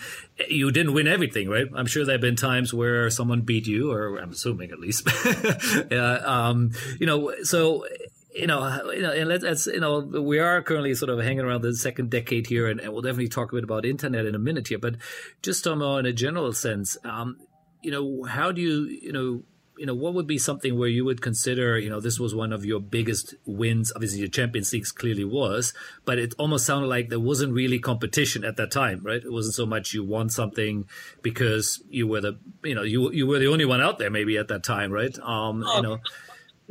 [0.48, 1.66] you didn't win everything, right?
[1.76, 5.06] I'm sure there have been times where someone beat you, or I'm assuming at least.
[5.92, 7.86] uh, um, you know, so
[8.34, 11.62] you know, you know, and let's, you know, we are currently sort of hanging around
[11.62, 14.38] the second decade here, and, and, we'll definitely talk a bit about internet in a
[14.38, 14.78] minute here.
[14.78, 14.96] But
[15.42, 17.36] just um, in a general sense, um,
[17.82, 19.42] you know, how do you, you know,
[19.76, 22.52] you know, what would be something where you would consider, you know, this was one
[22.52, 23.92] of your biggest wins?
[23.94, 28.44] Obviously, your Champions League clearly was, but it almost sounded like there wasn't really competition
[28.44, 29.22] at that time, right?
[29.24, 30.86] It wasn't so much you won something
[31.22, 34.36] because you were the, you know, you you were the only one out there maybe
[34.38, 35.18] at that time, right?
[35.18, 36.00] Um, no, you know,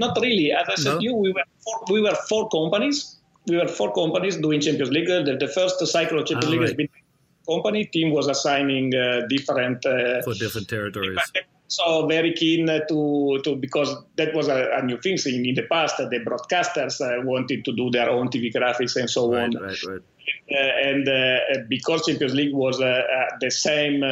[0.04, 0.52] not really.
[0.52, 1.00] As I said, no?
[1.06, 2.98] you we were four, we were four companies.
[3.48, 5.08] We were four companies doing Champions League.
[5.08, 6.70] The, the first cycle of Champions ah, League right.
[6.70, 6.90] has been
[7.54, 11.32] company team was assigning uh, different uh, for different territories
[11.72, 15.64] so very keen to, to because that was a, a new thing in, in the
[15.64, 15.98] past.
[15.98, 19.64] The broadcasters uh, wanted to do their own TV graphics and so right, on.
[19.64, 20.02] Right, right.
[20.52, 21.38] Uh, and uh,
[21.70, 24.04] because Champions League was uh, uh, the same.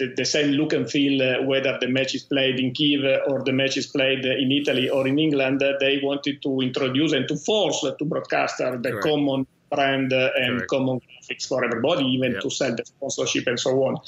[0.00, 3.42] Uh, the, the, same look and feel, whether the match is played in Kiev or
[3.44, 7.36] the match is played in Italy or in England, they wanted to introduce and to
[7.36, 9.04] force to broadcaster the Correct.
[9.04, 10.70] common brand and Correct.
[10.70, 12.42] common graphics for everybody, even yep.
[12.42, 13.98] to sell the sponsorship and so on.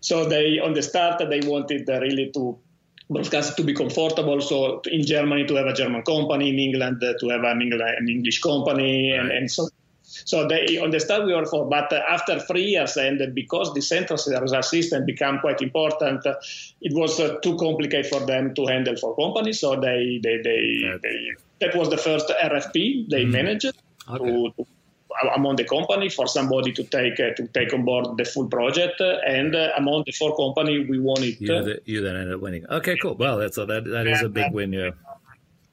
[0.00, 2.58] So they, on the start, they wanted uh, really to
[3.08, 4.40] broadcast to be comfortable.
[4.40, 8.40] So in Germany to have a German company, in England uh, to have an English
[8.40, 9.20] company, right.
[9.20, 9.68] and, and so
[10.06, 13.74] so they, on the start we were for, but uh, after three years, and because
[13.74, 16.34] the central result system became quite important, uh,
[16.80, 19.60] it was uh, too complicated for them to handle for companies.
[19.60, 20.96] So they, they, they, yeah.
[21.02, 23.30] they that was the first RFP they mm.
[23.30, 23.72] managed
[24.08, 24.24] okay.
[24.24, 24.66] to, to
[25.34, 29.00] among the company for somebody to take uh, to take on board the full project,
[29.00, 31.40] uh, and uh, among the four company we won it.
[31.40, 32.66] You, the, you then ended up winning.
[32.70, 33.14] Okay, cool.
[33.14, 34.72] Well, that's a, that that is a big win.
[34.72, 34.90] Yeah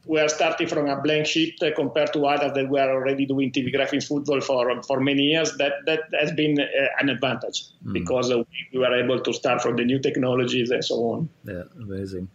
[0.05, 3.51] we are starting from a blank sheet uh, compared to others that were already doing
[3.51, 5.55] TV graphics football for for many years.
[5.57, 6.65] That that has been uh,
[6.99, 7.93] an advantage mm.
[7.93, 11.29] because uh, we were able to start from the new technologies and so on.
[11.45, 12.29] Yeah, amazing.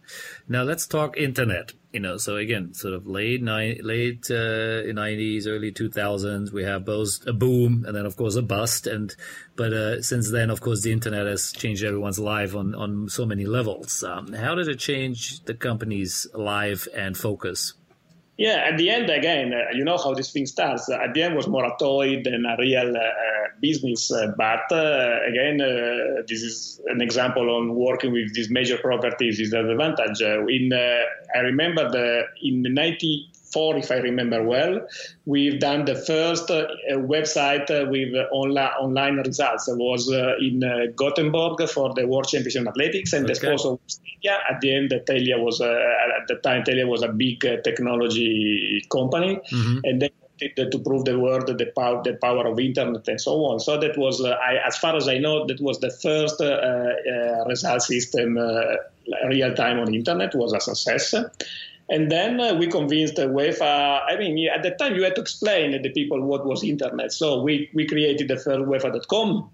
[0.47, 1.73] Now let's talk internet.
[1.91, 6.63] You know, so again, sort of late ni- late uh, nineties, early two thousands, we
[6.63, 8.85] have both a boom and then of course a bust.
[8.85, 9.15] And
[9.55, 13.25] but uh, since then, of course, the internet has changed everyone's life on on so
[13.25, 14.03] many levels.
[14.03, 17.73] Um, how did it change the company's life and focus?
[18.39, 20.87] Yeah, at the end, again, uh, you know how this thing starts.
[20.87, 23.01] Uh, at the end, was more a toy than a real uh,
[23.59, 24.09] business.
[24.09, 29.41] Uh, but uh, again, uh, this is an example on working with these major properties
[29.41, 30.21] is an advantage.
[30.21, 30.71] in
[31.35, 34.87] I remember the in the 90 four, if I remember well.
[35.25, 39.67] We've done the first uh, website uh, with onla- online results.
[39.67, 43.33] It was uh, in uh, Gothenburg for the World Championship in Athletics, and okay.
[43.33, 44.37] the sponsor was Telia.
[44.49, 48.85] At the end, Telia was uh, at the time Telia was a big uh, technology
[48.91, 49.79] company, mm-hmm.
[49.83, 53.33] and they wanted to prove the world the power the power of internet and so
[53.45, 53.59] on.
[53.59, 56.39] So that was, I, as far as I know, that was the first
[57.47, 58.37] result system
[59.27, 61.13] real time on internet was a success.
[61.89, 64.01] And then uh, we convinced UEFA.
[64.07, 67.11] I mean, at the time, you had to explain to the people what was internet.
[67.11, 69.49] So we, we created the first UEFA.com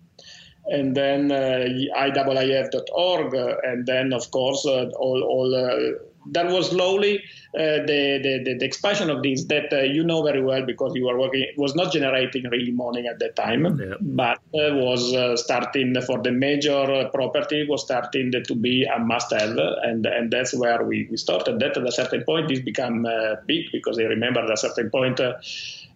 [0.67, 1.65] and then uh,
[1.98, 6.00] IAAF.org, uh, and then, of course, uh, all, all uh,
[6.31, 7.17] that was slowly
[7.55, 11.05] uh, the, the, the, expansion of this that uh, you know very well because you
[11.05, 13.95] were working was not generating really money at that time yeah.
[14.01, 19.31] but uh, was uh, starting for the major property was starting to be a must
[19.31, 23.05] have and and that's where we, we started that at a certain point this became
[23.05, 25.19] uh, big because I remember at a certain point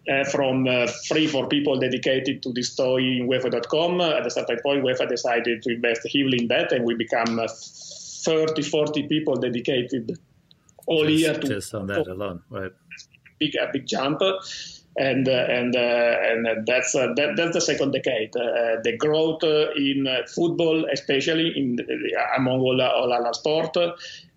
[0.09, 4.01] uh, from uh, free for people dedicated to this toy in UEFA.com.
[4.01, 7.39] At a certain point, UEFA decided to invest heavily in that, and we become
[8.23, 10.17] 30, 40 people dedicated
[10.85, 12.71] all just, year to just on that alone, right?
[13.39, 14.21] Big a big jump.
[14.97, 18.35] And uh, and uh, and that's uh, that, that's the second decade.
[18.35, 21.77] Uh, the growth uh, in uh, football, especially in
[22.35, 23.77] among all all other sport,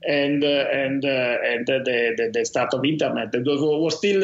[0.02, 3.34] and and and the, the, the start of internet.
[3.34, 4.22] It was still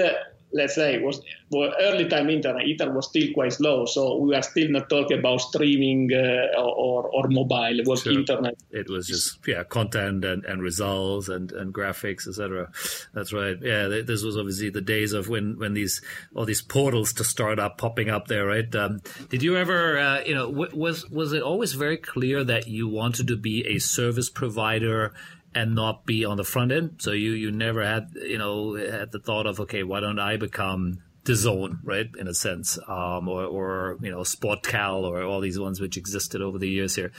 [0.52, 4.42] let's say was well, early time internet internet was still quite slow so we are
[4.42, 8.54] still not talking about streaming uh, or, or mobile it was internet.
[8.70, 12.70] it was just yeah content and, and results and, and graphics etc
[13.14, 13.56] that's right.
[13.62, 16.00] Yeah this was obviously the days of when when these
[16.34, 18.74] all these portals to start up popping up there right?
[18.74, 22.88] Um, did you ever uh, you know was was it always very clear that you
[22.88, 25.12] wanted to be a service provider
[25.54, 26.96] and not be on the front end.
[26.98, 30.36] So you you never had you know had the thought of okay, why don't I
[30.36, 32.06] become the zone, right?
[32.18, 36.40] In a sense, um, or or you know Sportcal or all these ones which existed
[36.40, 37.12] over the years here.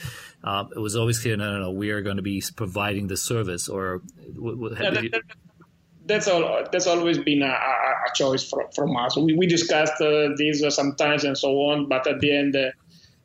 [0.43, 3.17] Um, it was always clear, no, no, no, we are going to be providing the
[3.17, 3.69] service.
[3.69, 5.21] Or yeah, that, that,
[6.05, 6.63] that's all.
[6.71, 9.15] That's always been a, a choice from, from us.
[9.15, 12.55] We, we discussed uh, this uh, sometimes and so on, but at the end.
[12.55, 12.71] Uh,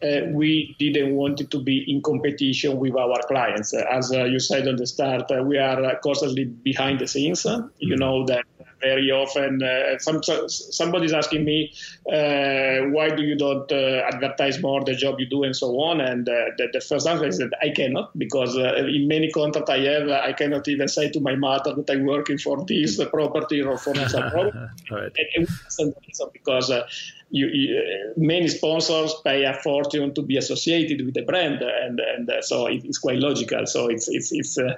[0.05, 3.73] uh, we didn't want it to be in competition with our clients.
[3.73, 7.09] Uh, as uh, you said on the start, uh, we are uh, constantly behind the
[7.09, 7.45] scenes.
[7.45, 7.95] You mm-hmm.
[7.95, 8.45] know that
[8.81, 11.73] very often uh, some, somebody's asking me
[12.05, 16.03] why do you don't advertise more the job you do and so on.
[16.03, 20.09] And the, the, first answer is that I cannot because in many contracts I have,
[20.11, 23.95] I cannot even say to my mother that I'm working for this property or for
[23.95, 24.59] this property.
[24.91, 25.13] right.
[25.35, 25.95] and, and
[26.35, 26.71] because
[27.35, 32.31] you, you, many sponsors pay a fortune to be associated with the brand, and and
[32.31, 33.67] uh, so it's quite logical.
[33.67, 34.77] So it's it's it's uh,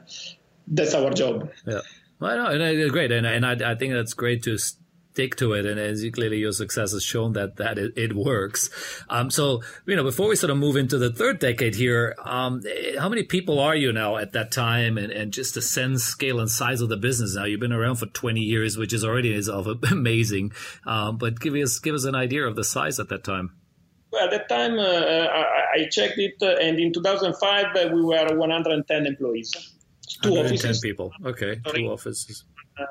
[0.66, 1.50] that's our job.
[1.66, 1.82] Yeah,
[2.18, 4.56] well, no, and great, and and I, I think that's great to
[5.16, 5.64] stick to it.
[5.64, 8.68] And as you clearly your success has shown that that it, it works.
[9.08, 12.62] Um, so you know, before we sort of move into the third decade here, um,
[12.98, 16.38] how many people are you now at that time, and, and just the sense, scale,
[16.38, 17.44] and size of the business now?
[17.44, 19.48] You've been around for twenty years, which is already is
[19.90, 20.52] amazing.
[20.84, 23.56] Um, but give us give us an idea of the size at that time.
[24.12, 25.42] Well, at that time, uh, I,
[25.76, 29.52] I, checked it, uh, and in 2005 uh, we were 110 employees.
[30.22, 30.80] Two 110 offices.
[30.80, 31.10] people.
[31.24, 31.82] Okay, Sorry.
[31.82, 32.44] two offices.
[32.78, 32.84] Uh,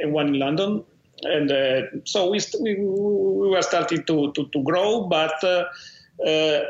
[0.00, 0.84] and one in London
[1.22, 5.64] and uh, so we, we, we were starting to, to, to grow, but uh,
[6.26, 6.60] uh,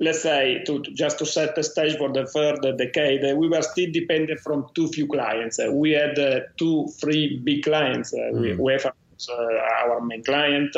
[0.00, 3.48] let's say to, to, just to set the stage for the third decade, uh, we
[3.48, 5.58] were still dependent from too few clients.
[5.58, 8.12] Uh, we had uh, two, three big clients.
[8.14, 8.58] Mm.
[8.58, 10.76] UEFA was our main client.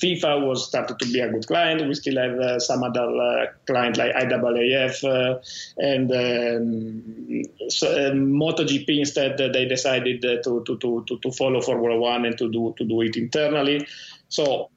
[0.00, 1.86] FIFA was started to be a good client.
[1.86, 5.40] We still have uh, some other uh, clients like IAAF uh,
[5.78, 8.98] and um, so, uh, MotoGP.
[8.98, 12.74] Instead, uh, they decided uh, to, to, to, to follow Formula One and to do
[12.76, 13.86] to do it internally.
[14.28, 14.70] So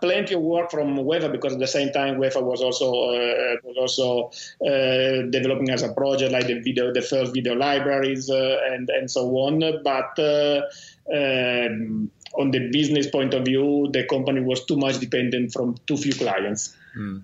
[0.00, 3.76] plenty of work from UEFA because at the same time UEFA was also uh, was
[3.78, 4.30] also
[4.66, 9.10] uh, developing as a project like the video the first video libraries uh, and and
[9.10, 10.18] so on but
[11.14, 15.96] um, on the business point of view, the company was too much dependent from too
[15.96, 16.76] few clients.
[16.96, 17.22] Mm.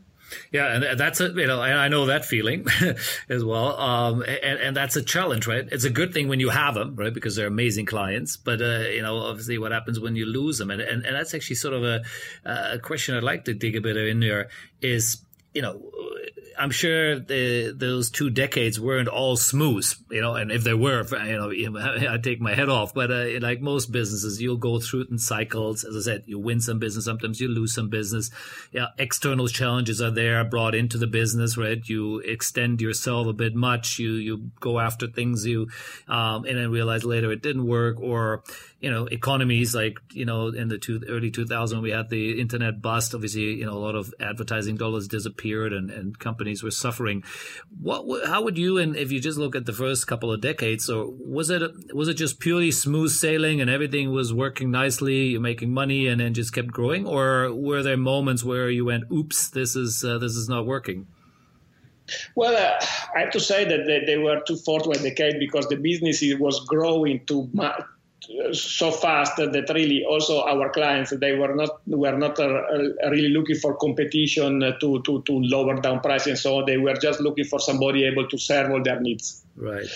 [0.50, 2.66] Yeah, and that's a you know I know that feeling
[3.28, 5.66] as well, um, and and that's a challenge, right?
[5.70, 8.36] It's a good thing when you have them, right, because they're amazing clients.
[8.36, 11.34] But uh, you know, obviously, what happens when you lose them, and and, and that's
[11.34, 12.02] actually sort of a
[12.44, 14.48] a question I'd like to dig a bit in there
[14.80, 15.18] is
[15.54, 15.80] you know
[16.58, 21.04] I'm sure the, those two decades weren't all smooth, you know, and if they were,
[21.24, 22.94] you know, I take my head off.
[22.94, 25.84] But uh, like most businesses, you'll go through it in cycles.
[25.84, 28.30] As I said, you win some business, sometimes you lose some business.
[28.72, 31.80] Yeah, external challenges are there brought into the business, right?
[31.84, 33.98] You extend yourself a bit much.
[33.98, 35.68] You you go after things you,
[36.08, 38.42] um, and then realize later it didn't work, or
[38.82, 42.82] you know, economies like you know in the two, early 2000 we had the internet
[42.82, 43.14] bust.
[43.14, 47.22] Obviously, you know, a lot of advertising dollars disappeared, and and companies companies were suffering.
[47.80, 50.90] What, how would you, and if you just look at the first couple of decades,
[50.90, 51.62] or was it
[51.94, 56.20] was it just purely smooth sailing and everything was working nicely, you're making money, and
[56.20, 60.18] then just kept growing, or were there moments where you went, "Oops, this is uh,
[60.18, 61.06] this is not working"?
[62.34, 62.84] Well, uh,
[63.16, 65.76] I have to say that they, they were too fortunate when they came because the
[65.76, 67.82] business was growing too much
[68.52, 72.62] so fast that really also our clients they were not were not uh,
[73.10, 76.66] really looking for competition to, to to lower down price and so on.
[76.66, 79.44] They were just looking for somebody able to serve all their needs.
[79.56, 79.86] Right.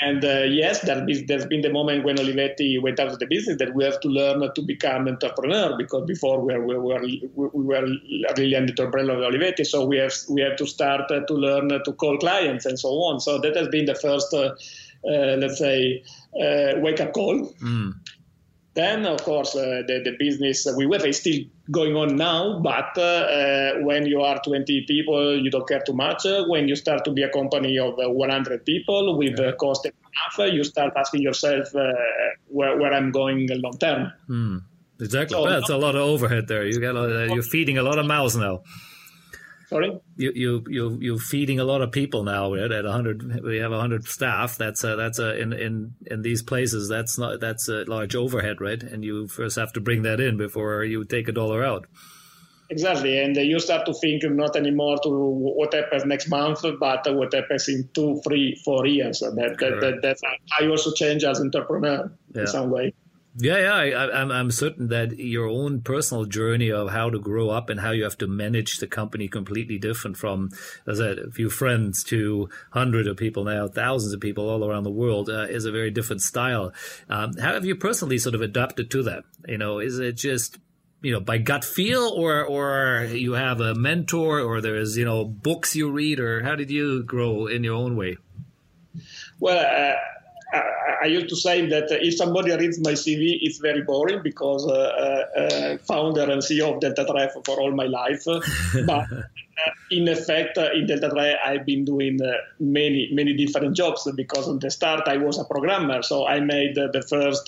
[0.00, 3.74] And uh, yes, there's been the moment when Olivetti went out of the business that
[3.74, 7.86] we have to learn to become entrepreneur because before we were, we were, we were
[8.36, 9.64] really under the umbrella of Olivetti.
[9.64, 13.20] So we have we have to start to learn to call clients and so on.
[13.20, 14.54] So that has been the first, uh,
[15.36, 16.02] let's say,
[16.34, 17.52] uh, wake up call.
[17.62, 17.94] Mm.
[18.74, 21.38] Then, of course, uh, the, the business we have is still
[21.70, 26.26] going on now, but uh, when you are 20 people, you don't care too much.
[26.46, 29.52] when you start to be a company of 100 people with yeah.
[29.52, 31.72] cost enough, you start asking yourself
[32.48, 34.12] where, where I'm going long term.
[34.28, 34.62] Mm.
[35.00, 35.36] Exactly.
[35.36, 36.66] So, That's a lot of overhead there.
[36.66, 38.62] You got a, you're feeding a lot of mouths now.
[39.68, 39.98] Sorry.
[40.16, 42.54] You you you you're feeding a lot of people now.
[42.54, 42.70] Right?
[42.70, 44.56] At hundred, we have hundred staff.
[44.56, 46.88] That's a, that's a, in in in these places.
[46.88, 48.80] That's not that's a large overhead, right?
[48.80, 51.86] And you first have to bring that in before you take a dollar out.
[52.68, 57.32] Exactly, and you start to think not anymore to what happens next month, but what
[57.32, 59.20] happens in two, three, four years.
[59.20, 60.22] That, that, that that's
[60.60, 62.40] I also change as entrepreneur yeah.
[62.40, 62.92] in some way.
[63.38, 67.50] Yeah, yeah, I, I'm I'm certain that your own personal journey of how to grow
[67.50, 70.50] up and how you have to manage the company completely different from,
[70.86, 74.64] as I said, a few friends to hundreds of people now, thousands of people all
[74.64, 76.72] around the world uh, is a very different style.
[77.10, 79.24] Um, how have you personally sort of adapted to that?
[79.46, 80.56] You know, is it just
[81.02, 85.04] you know by gut feel or or you have a mentor or there is you
[85.04, 88.16] know books you read or how did you grow in your own way
[89.38, 89.94] well uh,
[90.52, 94.72] I used to say that if somebody reads my CV, it's very boring because uh,
[94.72, 98.24] uh, uh founder and CEO of Deltatre for all my life.
[98.86, 99.22] but uh,
[99.90, 102.18] in effect, uh, in Deltatre, I've been doing
[102.60, 106.02] many, many different jobs because at the start I was a programmer.
[106.02, 107.46] So I made the first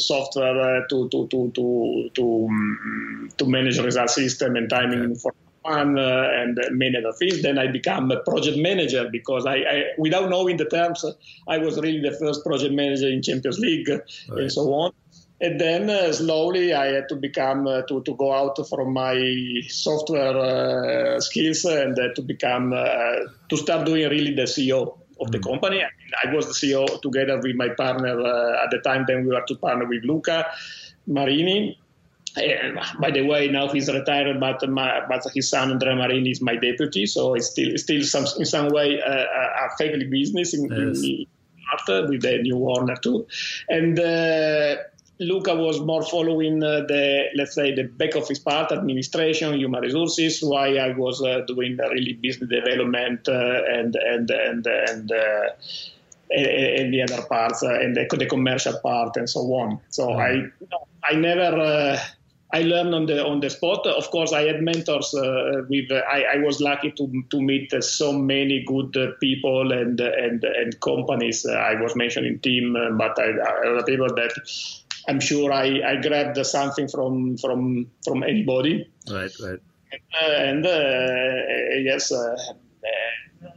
[0.00, 5.32] software to, to, to, to, to, um, to manage result system and timing for
[5.64, 7.42] fun uh, and many other things.
[7.42, 11.04] Then I became a project manager because I, I, without knowing the terms,
[11.48, 14.02] I was really the first project manager in Champions League right.
[14.28, 14.92] and so on.
[15.40, 19.16] And then uh, slowly I had to become uh, to, to go out from my
[19.68, 23.16] software uh, skills and uh, to become uh,
[23.48, 25.44] to start doing really the CEO of the mm.
[25.44, 25.78] company.
[25.78, 28.20] I, mean, I, was the CEO together with my partner
[28.62, 29.04] at the time.
[29.08, 30.46] Then we were to partner with Luca
[31.06, 31.78] Marini,
[32.98, 36.56] by the way, now he's retired, but my, but his son Andrea Marini is my
[36.56, 41.02] deputy, so it's still still some in some way uh, a family business in, yes.
[41.02, 41.26] in
[41.72, 43.26] after with the new owner too,
[43.68, 43.98] and.
[43.98, 44.76] Uh,
[45.20, 50.42] Luca was more following uh, the, let's say, the back office part, administration, human resources,
[50.42, 55.50] while I was uh, doing really business development uh, and and and and, uh,
[56.30, 59.78] and the other parts and the, the, commercial part and so on.
[59.88, 60.50] So mm.
[60.66, 61.96] I I never
[62.54, 63.84] I learned on the on the spot.
[63.86, 65.12] Of course, I had mentors.
[65.12, 69.12] Uh, with uh, I, I, was lucky to to meet uh, so many good uh,
[69.18, 71.44] people and and and companies.
[71.44, 73.30] Uh, I was mentioning team, uh, but I,
[73.68, 74.32] other people that
[75.08, 78.88] I'm sure I, I grabbed something from from from anybody.
[79.10, 79.58] Right, right.
[80.22, 80.64] And,
[81.84, 82.12] yes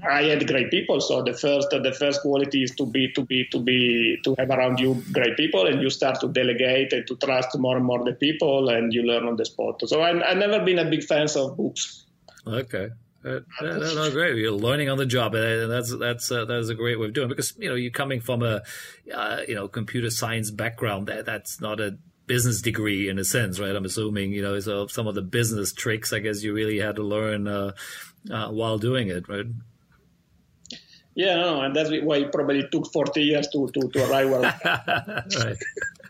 [0.08, 1.02] I had great people.
[1.02, 4.50] So the first the first quality is to be to be to be to have
[4.50, 8.04] around you great people, and you start to delegate and to trust more and more
[8.04, 9.82] the people, and you learn on the spot.
[9.86, 12.06] So I, I've never been a big fan of books.
[12.46, 12.90] Okay.
[13.26, 14.38] Uh, no, no, great.
[14.38, 17.14] You're learning on the job, and that's that's uh, that is a great way of
[17.14, 17.28] doing.
[17.28, 18.62] It because you know you're coming from a
[19.14, 21.08] uh, you know computer science background.
[21.08, 21.98] That that's not a
[22.28, 23.76] business degree in a sense, right?
[23.76, 26.14] I'm assuming you know so some of the business tricks.
[26.14, 27.72] I guess you really had to learn uh,
[28.32, 29.46] uh, while doing it, right?
[31.18, 34.42] Yeah, no, and that's why it probably took 40 years to, to, to arrive where
[35.40, 35.58] right.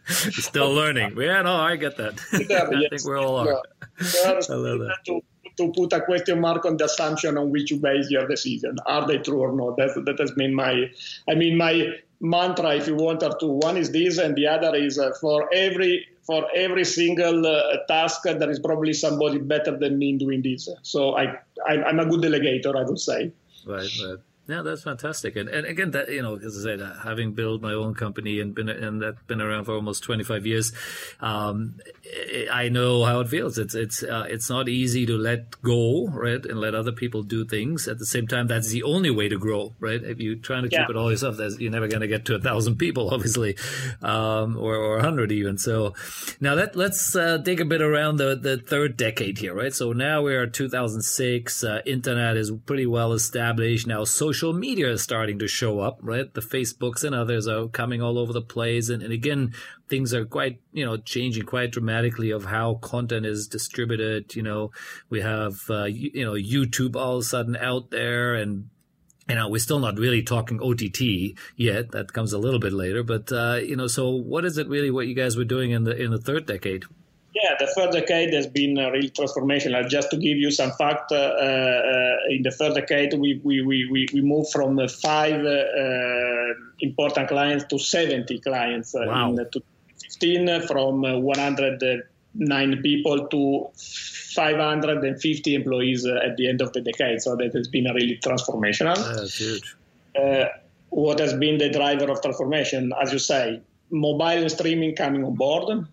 [0.09, 1.15] Still learning.
[1.17, 2.19] Yeah, no, I get that.
[2.49, 2.89] Yeah, I yes.
[2.89, 3.45] think we're all are.
[3.45, 4.39] Yeah.
[4.49, 4.97] I love that.
[5.05, 5.21] To,
[5.55, 8.75] to put a question mark on the assumption on which you base your decision.
[8.85, 9.77] Are they true or not?
[9.77, 10.91] That, that has been my,
[11.29, 13.47] I mean, my mantra, if you want, are two.
[13.47, 18.25] One is this, and the other is uh, for every for every single uh, task,
[18.27, 20.67] uh, there is probably somebody better than me in doing this.
[20.81, 23.31] So I, I, am a good delegator, I would say.
[23.65, 24.17] Right, right.
[24.47, 25.35] Yeah, that's fantastic.
[25.35, 28.55] And, and again, that you know, as I said, having built my own company and
[28.55, 30.71] been and that been around for almost 25 years,
[31.19, 31.75] um,
[32.51, 33.57] I know how it feels.
[33.57, 37.45] It's it's uh, it's not easy to let go, right, and let other people do
[37.45, 37.87] things.
[37.87, 40.01] At the same time, that's the only way to grow, right?
[40.03, 42.39] If you're trying to keep it all yourself, you're never going to get to a
[42.39, 43.57] thousand people, obviously,
[44.01, 45.57] um, or or a hundred even.
[45.57, 45.93] So
[46.39, 49.73] now let let's uh, dig a bit around the the third decade here, right?
[49.73, 51.63] So now we're 2006.
[51.63, 54.03] Uh, internet is pretty well established now.
[54.03, 56.33] Social social media is starting to show up, right?
[56.33, 58.89] The Facebooks and others are coming all over the place.
[58.89, 59.53] And, and again,
[59.89, 61.96] things are quite, you know, changing quite dramatically
[62.31, 64.35] of how content is distributed.
[64.35, 64.71] You know,
[65.09, 68.69] we have, uh, you, you know, YouTube all of a sudden out there and
[69.29, 71.91] you know, we're still not really talking OTT yet.
[71.91, 74.89] That comes a little bit later, but uh, you know, so what is it really?
[74.89, 76.85] What you guys were doing in the in the third decade?
[77.35, 79.87] Yeah, the third decade has been a real transformational.
[79.87, 84.07] Just to give you some fact, uh, uh, in the third decade, we, we, we,
[84.11, 89.29] we moved from uh, five uh, important clients to 70 clients uh, wow.
[89.29, 89.35] in
[90.19, 93.69] 2015, uh, from uh, 109 uh, people to
[94.35, 97.21] 550 employees at the end of the decade.
[97.21, 98.97] So that has been a really transformational.
[98.97, 99.75] Ah, that's huge.
[100.89, 102.93] what has been the driver of transformation?
[103.01, 105.87] As you say, mobile and streaming coming on board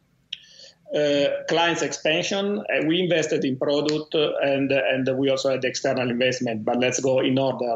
[0.95, 2.61] uh, clients expansion.
[2.61, 6.64] Uh, we invested in product uh, and and we also had external investment.
[6.64, 7.75] But let's go in order.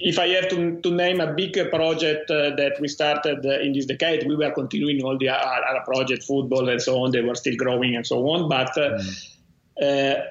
[0.00, 3.72] Uh, if I have to, to name a big project uh, that we started in
[3.72, 7.10] this decade, we were continuing all the other projects, football and so on.
[7.12, 8.48] They were still growing and so on.
[8.48, 10.22] But mm.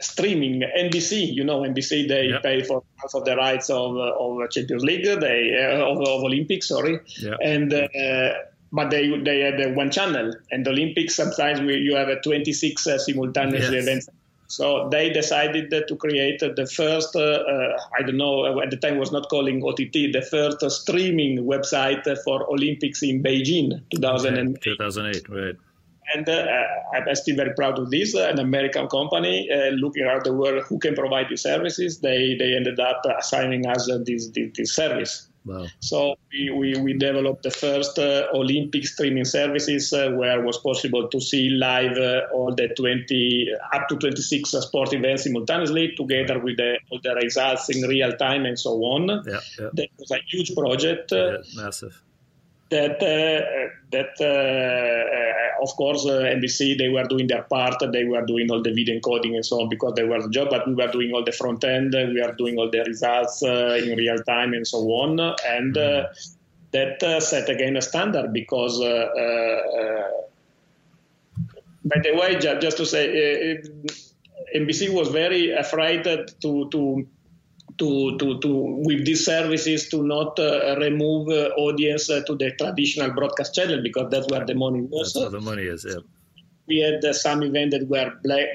[0.00, 2.42] streaming, NBC, you know, NBC they yep.
[2.42, 7.00] pay for half of the rights of of Champions League, they of, of Olympics, sorry,
[7.18, 7.38] yep.
[7.42, 7.72] and
[8.74, 10.34] but they they had one channel.
[10.50, 13.82] And the Olympics sometimes we, you have a 26 uh, simultaneous yes.
[13.82, 14.08] events.
[14.46, 18.98] So they decided to create the first, uh, uh, I don't know, at the time
[18.98, 24.60] was not calling OTT, the first streaming website for Olympics in Beijing, 2008.
[24.60, 25.56] 2008, right.
[26.14, 26.46] And uh,
[26.94, 28.14] I'm still very proud of this.
[28.14, 32.00] An American company uh, looking around the world who can provide these services.
[32.00, 35.28] They they ended up assigning us uh, this, this, this service.
[35.44, 35.66] Wow.
[35.80, 40.58] So we, we, we, developed the first uh, Olympic streaming services uh, where it was
[40.58, 46.38] possible to see live uh, all the 20 up to 26 sport events simultaneously together
[46.38, 49.08] with the, all the results in real time and so on.
[49.26, 49.68] Yeah, yeah.
[49.74, 51.12] That was a huge project.
[51.12, 52.02] Yeah, massive
[52.74, 53.40] that uh,
[53.94, 54.26] that uh,
[55.18, 58.72] uh of course uh, NBC they were doing their part they were doing all the
[58.78, 61.24] video encoding and so on because they were the job but we were doing all
[61.24, 64.66] the front end uh, we are doing all the results uh, in real time and
[64.66, 65.20] so on.
[65.56, 65.74] And
[66.76, 68.78] that set again a standard because
[71.92, 72.30] by the way
[72.66, 73.04] just to say
[74.56, 77.06] NBC was very afraid to to
[77.78, 78.48] to, to, to
[78.86, 83.82] with these services to not uh, remove uh, audience uh, to the traditional broadcast channel
[83.82, 85.12] because that's where the money was.
[85.12, 85.84] That's where the money is.
[85.88, 86.00] Yeah
[86.66, 88.46] we had uh, some event that were black,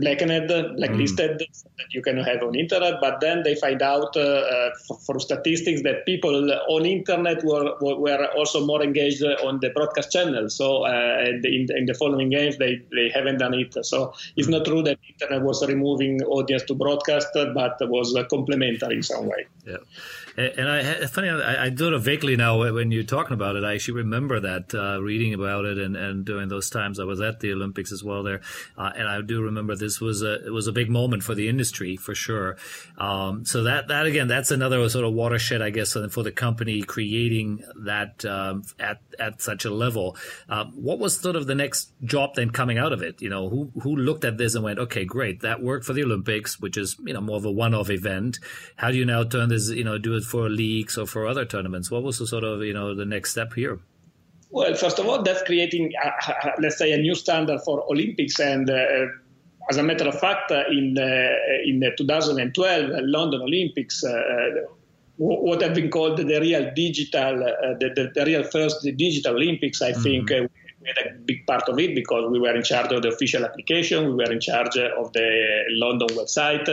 [0.00, 1.46] blackened, blacklisted mm.
[1.52, 2.94] so that you can have on internet.
[3.00, 4.70] But then they find out uh, uh
[5.04, 10.48] for, statistics that people on internet were, were also more engaged on the broadcast channel.
[10.48, 13.74] So uh, in, in, the following games, they, they haven't done it.
[13.84, 19.02] So it's not true that internet was removing audience to broadcast, but was complementary in
[19.02, 19.46] some way.
[19.66, 19.76] Yeah.
[20.36, 23.74] And I, funny, I, I sort of vaguely now when you're talking about it, I
[23.74, 27.38] actually remember that uh, reading about it, and, and during those times I was at
[27.38, 28.40] the Olympics as well there,
[28.76, 31.48] uh, and I do remember this was a it was a big moment for the
[31.48, 32.56] industry for sure.
[32.98, 36.82] Um, so that that again, that's another sort of watershed, I guess, for the company
[36.82, 40.16] creating that um, at at such a level.
[40.48, 43.22] Um, what was sort of the next job then coming out of it?
[43.22, 46.02] You know, who who looked at this and went, okay, great, that worked for the
[46.02, 48.40] Olympics, which is you know more of a one-off event.
[48.74, 51.44] How do you now turn this, you know, do it for leagues or for other
[51.44, 51.90] tournaments?
[51.90, 53.80] What was the sort of you know the next step here?
[54.50, 58.38] Well, first of all, that's creating, uh, let's say, a new standard for Olympics.
[58.38, 59.06] And uh,
[59.68, 61.28] as a matter of fact, uh, in uh,
[61.64, 64.50] in 2012 London Olympics, uh,
[65.16, 67.38] what have been called the real digital,
[67.80, 70.02] the, the, the, real first digital Olympics, I mm-hmm.
[70.02, 70.48] think we
[70.94, 74.06] had a big part of it because we were in charge of the official application,
[74.06, 76.68] we were in charge of the London website,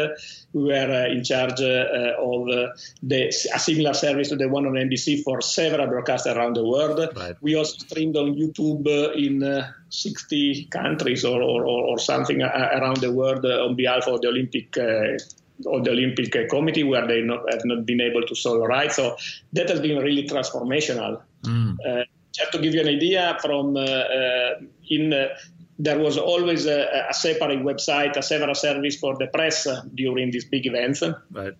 [0.54, 2.68] we were uh, in charge uh, of uh,
[3.04, 7.00] the, a similar service to the one on NBC for several broadcasts around the world.
[7.16, 7.36] Right.
[7.42, 13.46] We also streamed on YouTube in 60 countries or, or, or something around the world
[13.46, 14.78] on behalf of the Olympic
[15.68, 18.92] of the Olympic Committee, where they not, have not been able to solve right.
[18.92, 19.18] So
[19.54, 21.22] that has been really transformational.
[21.44, 21.78] Mm.
[21.86, 24.60] Uh, just to give you an idea, from uh, uh,
[24.90, 25.28] in uh,
[25.80, 30.46] there was always a, a, separate website, a separate service for the press during these
[30.46, 31.02] big events.
[31.32, 31.54] Right.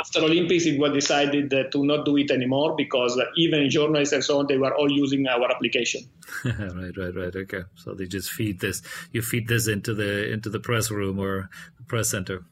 [0.00, 4.40] after Olympics, it was decided to not do it anymore because even journalists and so
[4.40, 6.02] on, they were all using our application.
[6.44, 7.36] right, right, right.
[7.36, 8.82] Okay, so they just feed this.
[9.12, 12.44] You feed this into the into the press room or the press center.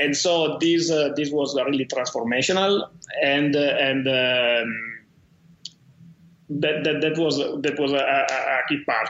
[0.00, 2.88] And so this uh, this was really transformational,
[3.22, 4.08] and uh, and.
[4.08, 4.95] Um,
[6.48, 9.08] that, that, that was that was a, a key part.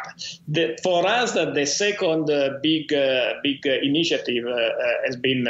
[0.48, 4.70] The, for us, the second uh, big uh, big initiative uh,
[5.04, 5.46] has been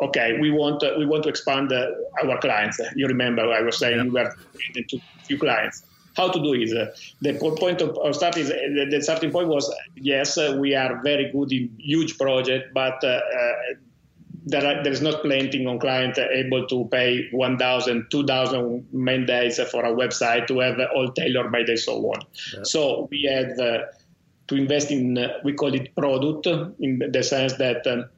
[0.00, 1.90] okay, we want uh, we want to expand uh,
[2.22, 2.80] our clients.
[2.94, 4.04] You remember I was saying yeah.
[4.04, 4.36] we were
[4.88, 5.82] to few clients.
[6.16, 6.74] How to do it?
[6.74, 6.86] Uh,
[7.20, 11.52] the point of, of start is the, starting point was yes, we are very good
[11.52, 13.02] in huge project, but
[14.46, 19.60] there, are, there is not plenty on client able to pay 1,000, 2,000 man days
[19.70, 22.20] for a website to have all tailored by the so on.
[22.54, 22.60] Yeah.
[22.62, 23.86] So we had uh,
[24.46, 26.46] to invest in, uh, we call it product,
[26.78, 28.08] in the sense that um,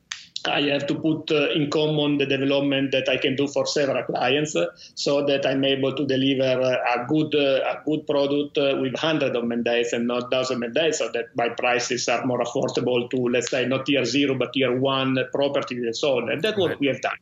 [0.49, 4.03] I have to put uh, in common the development that I can do for several
[4.05, 8.59] clients, uh, so that I'm able to deliver uh, a good uh, a good product
[8.59, 12.41] uh, with hundreds of mandates and not thousand mandates, so that my prices are more
[12.41, 16.31] affordable to let's say not tier zero but tier one properties and so on.
[16.31, 16.81] And that's what right.
[16.81, 17.19] we have done.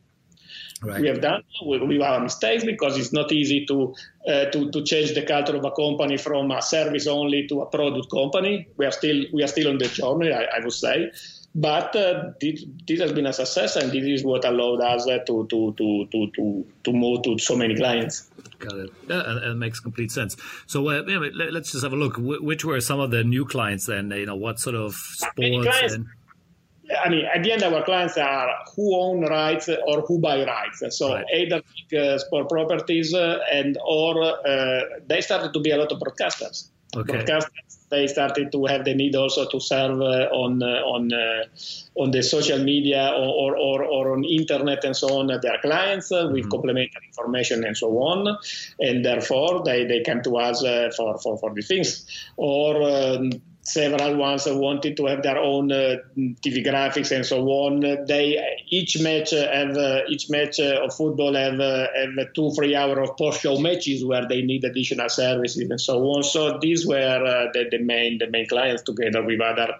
[0.81, 1.01] Right.
[1.01, 3.95] We have done with, with, our mistakes because it's not easy to,
[4.27, 7.65] uh, to to change the culture of a company from a service only to a
[7.65, 8.67] product company.
[8.77, 11.11] We are still we are still on the journey, I, I would say.
[11.59, 15.17] But uh, this, this, has been a success, and this is what allowed us uh,
[15.25, 18.29] to, to, to, to, to, to move to so many clients.
[18.59, 18.89] Got it.
[19.09, 20.37] Yeah, it makes complete sense.
[20.67, 22.13] So uh, let's just have a look.
[22.19, 24.11] Which were some of the new clients then?
[24.11, 25.93] You know, what sort of sports?
[25.93, 26.05] And...
[27.03, 30.83] I mean, at the end, our clients are who own rights or who buy rights.
[30.95, 31.25] So right.
[31.33, 31.63] either
[31.97, 36.69] uh, sport properties uh, and or uh, they started to be a lot of broadcasters.
[36.95, 37.13] Okay.
[37.13, 41.45] Broadcasters they started to have the need also to serve uh, on uh, on uh,
[41.95, 46.21] on the social media or, or, or, on internet and so on their clients with
[46.21, 46.49] mm-hmm.
[46.49, 48.37] complementary information and so on
[48.79, 50.61] and therefore they, they came to us
[50.95, 52.05] for, for, for these things
[52.37, 53.31] or um,
[53.67, 57.81] several ones wanted to have their own uh, TV graphics and so on.
[58.07, 62.75] They each match have uh, each match uh, of football have uh, have two three
[62.75, 66.23] hour of post show matches where they need additional services and so on.
[66.23, 69.75] So these were uh, the, the main the main clients together with other.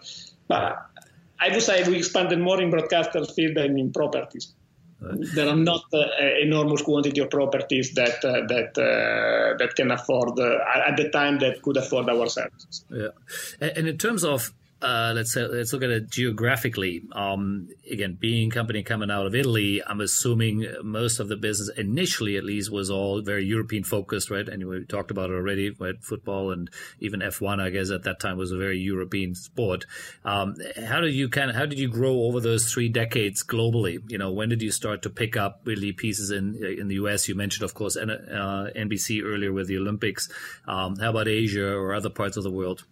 [0.48, 0.86] But
[1.40, 4.54] I would say we expanded more in broadcasters field than in properties
[5.00, 6.06] there are not uh,
[6.42, 11.40] enormous quantity of properties that uh, that uh, that can afford uh, at the time
[11.40, 12.84] that could afford our services.
[12.90, 13.10] Yeah,
[13.62, 17.02] and in terms of uh, let's say let's look at it geographically.
[17.12, 21.70] Um, again, being a company coming out of Italy, I'm assuming most of the business
[21.78, 24.48] initially, at least, was all very European focused, right?
[24.48, 25.96] And we talked about it already, right?
[26.02, 26.70] Football and
[27.00, 29.86] even F1, I guess, at that time was a very European sport.
[30.24, 30.56] Um,
[30.86, 34.00] how did you kind of how did you grow over those three decades globally?
[34.08, 37.28] You know, when did you start to pick up really pieces in in the US?
[37.28, 38.06] You mentioned, of course, uh,
[38.76, 40.30] NBC earlier with the Olympics.
[40.68, 42.84] Um, how about Asia or other parts of the world?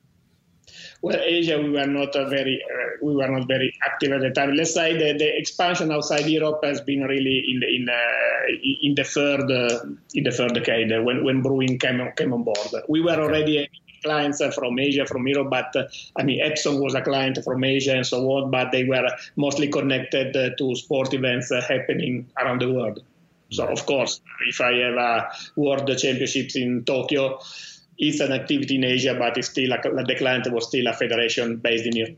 [1.05, 4.55] Well, Asia, we were not very uh, we were not very active at the time.
[4.55, 8.95] Let's say the, the expansion outside Europe has been really in the in uh, in
[8.95, 9.85] the third uh,
[10.15, 12.57] in the third decade when when Bruin came on, came on board.
[12.89, 13.69] We were already
[14.03, 15.83] clients from Asia, from Europe, but uh,
[16.17, 19.67] I mean Epson was a client from Asia and so on, but they were mostly
[19.67, 23.03] connected uh, to sport events uh, happening around the world.
[23.51, 27.39] So of course, if I have a World Championships in Tokyo
[27.97, 31.57] it's an activity in Asia, but it's still a, the client was still a federation
[31.57, 32.17] based in Europe.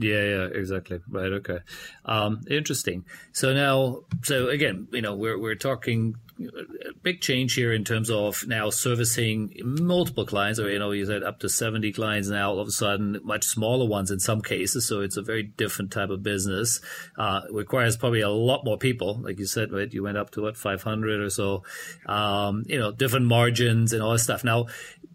[0.00, 1.00] Yeah, yeah, exactly.
[1.08, 1.32] Right.
[1.32, 1.58] Okay.
[2.04, 3.04] Um, interesting.
[3.32, 8.08] So now, so again, you know, we're we're talking a big change here in terms
[8.08, 12.50] of now servicing multiple clients, or you know, you said up to seventy clients now.
[12.50, 14.86] All of a sudden, much smaller ones in some cases.
[14.86, 16.80] So it's a very different type of business.
[17.16, 19.72] Uh, requires probably a lot more people, like you said.
[19.72, 21.64] Right, you went up to what five hundred or so.
[22.06, 24.44] Um, you know, different margins and all this stuff.
[24.44, 24.66] Now,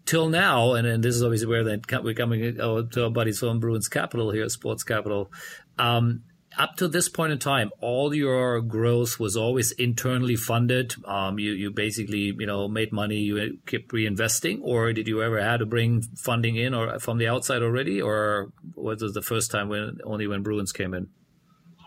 [0.06, 3.60] till now, and, and this is obviously where we're coming uh, to our buddies from
[3.60, 5.30] Bruins Capital here, at Sports Capital.
[5.78, 6.22] Um,
[6.56, 10.94] up to this point in time, all your growth was always internally funded.
[11.04, 15.42] Um, you you basically you know made money, you kept reinvesting, or did you ever
[15.42, 19.50] had to bring funding in or from the outside already, or was this the first
[19.50, 21.08] time when only when Bruins came in?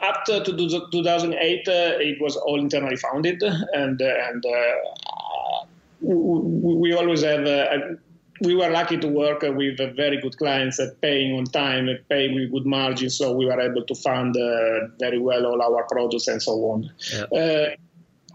[0.01, 5.65] Up to 2008, uh, it was all internally funded, and uh, and uh,
[6.01, 7.45] we, we always have.
[7.45, 7.95] Uh,
[8.41, 12.51] we were lucky to work with very good clients at paying on time, paying with
[12.51, 16.41] good margins, so we were able to fund uh, very well all our products and
[16.41, 16.89] so on.
[17.11, 17.23] Yeah.
[17.23, 17.69] Uh,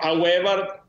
[0.00, 0.80] however,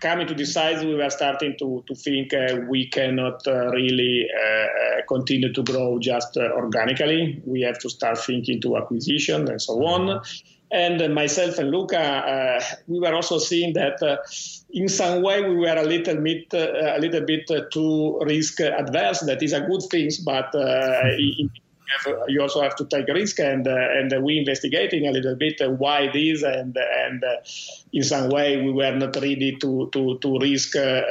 [0.00, 4.26] coming to this size, we were starting to, to think uh, we cannot uh, really
[4.36, 4.66] uh, uh,
[5.08, 7.40] continue to grow just organically.
[7.46, 10.20] We have to start thinking to acquisition and so on.
[10.72, 14.16] And myself and Luca, uh, we were also seeing that uh,
[14.70, 19.20] in some way we were a little bit, uh, a little bit too risk adverse.
[19.20, 20.54] That is a good thing, but
[21.18, 21.50] in
[21.94, 25.36] have, you also have to take a risk, and uh, and we investigating a little
[25.36, 27.36] bit why this, and and uh,
[27.92, 31.02] in some way we were not ready to to to risk uh,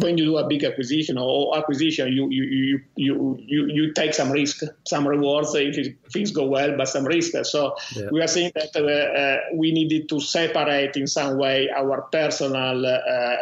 [0.00, 4.14] when you do a big acquisition or acquisition, you you you you you, you take
[4.14, 7.32] some risk, some rewards if things go well, but some risk.
[7.44, 8.08] So yeah.
[8.10, 12.82] we are saying that we needed to separate in some way our personal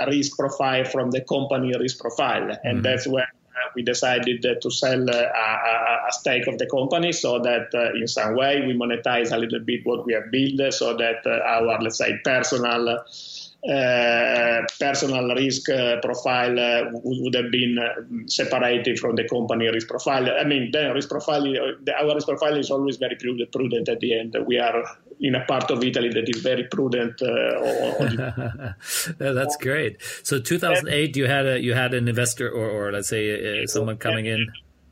[0.06, 2.82] risk profile from the company risk profile, and mm-hmm.
[2.82, 3.28] that's where
[3.74, 8.08] we decided to sell uh, a, a, stake of the company so that uh, in
[8.08, 11.80] some way we monetize a little bit what we have built so that uh, our,
[11.80, 13.04] let's say, personal
[13.68, 17.76] uh, personal risk uh, profile uh, would, would, have been
[18.26, 20.30] separated from the company risk profile.
[20.30, 21.44] I mean, the risk profile,
[21.98, 24.36] our risk profile is always very prudent, prudent at the end.
[24.46, 24.84] We are
[25.20, 27.18] in a part of Italy that is very prudent.
[29.18, 30.02] That's great.
[30.22, 34.26] So 2008, you had a you had an investor or, or let's say someone coming
[34.26, 34.46] in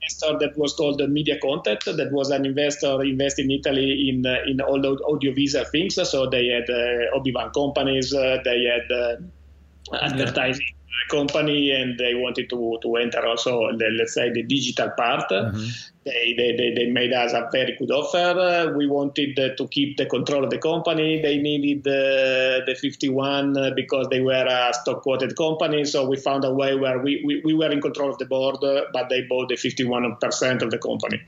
[0.05, 1.85] investor that was called Media Content.
[1.85, 5.95] That was an investor invest in Italy in uh, in all the audiovisual things.
[5.95, 10.66] So they had uh, Obi-Wan companies, uh, they had uh, advertising
[11.09, 15.28] company and they wanted to, to enter also the, let's say the digital part.
[15.30, 15.68] Mm-hmm.
[16.05, 18.74] they, they, they, made us a very good offer.
[18.76, 21.20] We wanted to keep the control of the company.
[21.22, 25.84] They needed uh, the 51 because they were a stock quoted company.
[25.84, 28.57] So we found a way where we, we, we were in control of the board
[28.61, 31.20] but they bought the 51% of the company.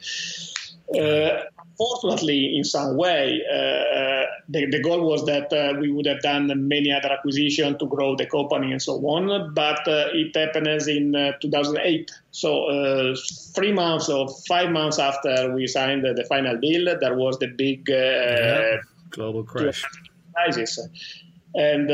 [0.95, 1.43] Uh,
[1.77, 6.21] fortunately, in some way, uh, uh, the, the, goal was that uh, we would have
[6.21, 10.69] done many other acquisitions to grow the company and so on, but uh, it happened
[10.69, 12.11] as in uh, 2008.
[12.31, 13.17] So uh,
[13.55, 17.89] three months or five months after we signed the final deal, there was the big
[17.89, 18.77] yeah.
[19.11, 19.85] global crash
[20.35, 20.79] crisis.
[21.55, 21.91] And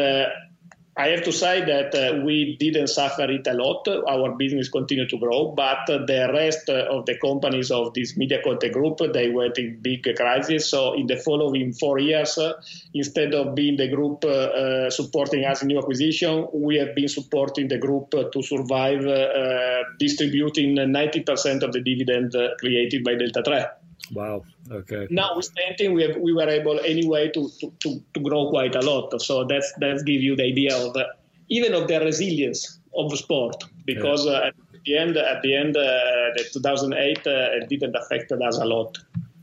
[0.95, 3.89] I have to say that uh, we didn't suffer it a lot.
[3.89, 8.43] Our business continued to grow, but uh, the rest of the companies of this media
[8.45, 10.69] content group they went in big crisis.
[10.69, 12.61] So in the following four years, uh,
[12.93, 17.09] instead of being the group uh, uh, supporting us in new acquisition, we have been
[17.09, 23.82] supporting the group to survive, uh, distributing 90% of the dividend created by Deltatre.
[24.11, 24.45] Wow.
[24.71, 25.07] Okay.
[25.11, 29.21] Notwithstanding, we have, we were able anyway to, to, to, to, grow quite a lot.
[29.23, 31.05] So that's that's give you the idea of uh,
[31.49, 34.33] even of the resilience of the sport because yeah.
[34.33, 35.83] uh, at the end at the end uh,
[36.37, 38.99] the 2008 uh, it didn't affect us a lot.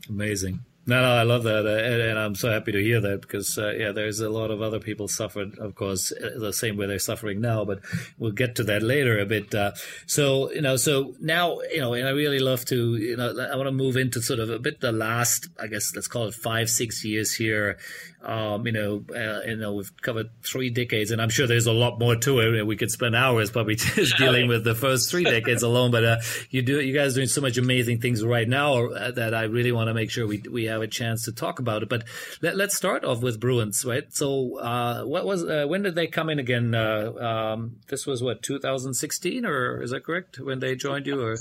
[0.08, 0.60] Amazing.
[0.90, 3.70] No, no, I love that, uh, and, I'm so happy to hear that because uh,
[3.78, 6.98] yeah, there's a lot of other people suffered, of course, uh, the same way they're
[6.98, 7.64] suffering now.
[7.64, 7.78] But
[8.18, 9.54] we'll get to that later a bit.
[9.54, 9.70] Uh,
[10.06, 13.54] so you know, so now you know, and I really love to you know, I
[13.54, 16.34] want to move into sort of a bit the last, I guess, let's call it
[16.34, 17.78] five, six years here
[18.22, 21.72] um, you know, uh, you know, we've covered three decades, and I'm sure there's a
[21.72, 22.66] lot more to it.
[22.66, 25.90] We could spend hours probably just dealing with the first three decades alone.
[25.90, 26.16] But uh,
[26.50, 29.44] you do, you guys are doing so much amazing things right now uh, that I
[29.44, 31.88] really want to make sure we we have a chance to talk about it.
[31.88, 32.04] But
[32.42, 34.12] let, us start off with Bruins, right?
[34.12, 36.74] So, uh, what was uh, when did they come in again?
[36.74, 40.38] Uh, um, this was what 2016, or is that correct?
[40.38, 41.38] When they joined you, or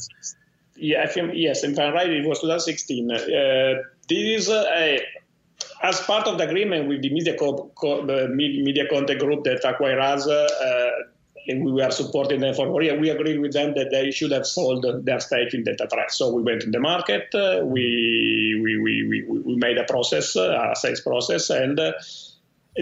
[0.78, 3.08] yeah, I think yes, if I'm right, it was 2016.
[3.08, 5.02] this is a
[5.82, 9.64] as part of the agreement with the media, co- co- the media content group that
[9.64, 10.90] acquired us, uh,
[11.48, 14.46] and we were supporting them for Korea, we agreed with them that they should have
[14.46, 16.12] sold their stake in Threat.
[16.12, 20.74] So we went in the market, uh, we, we, we, we, made a process, a
[20.76, 21.94] sales process, and uh,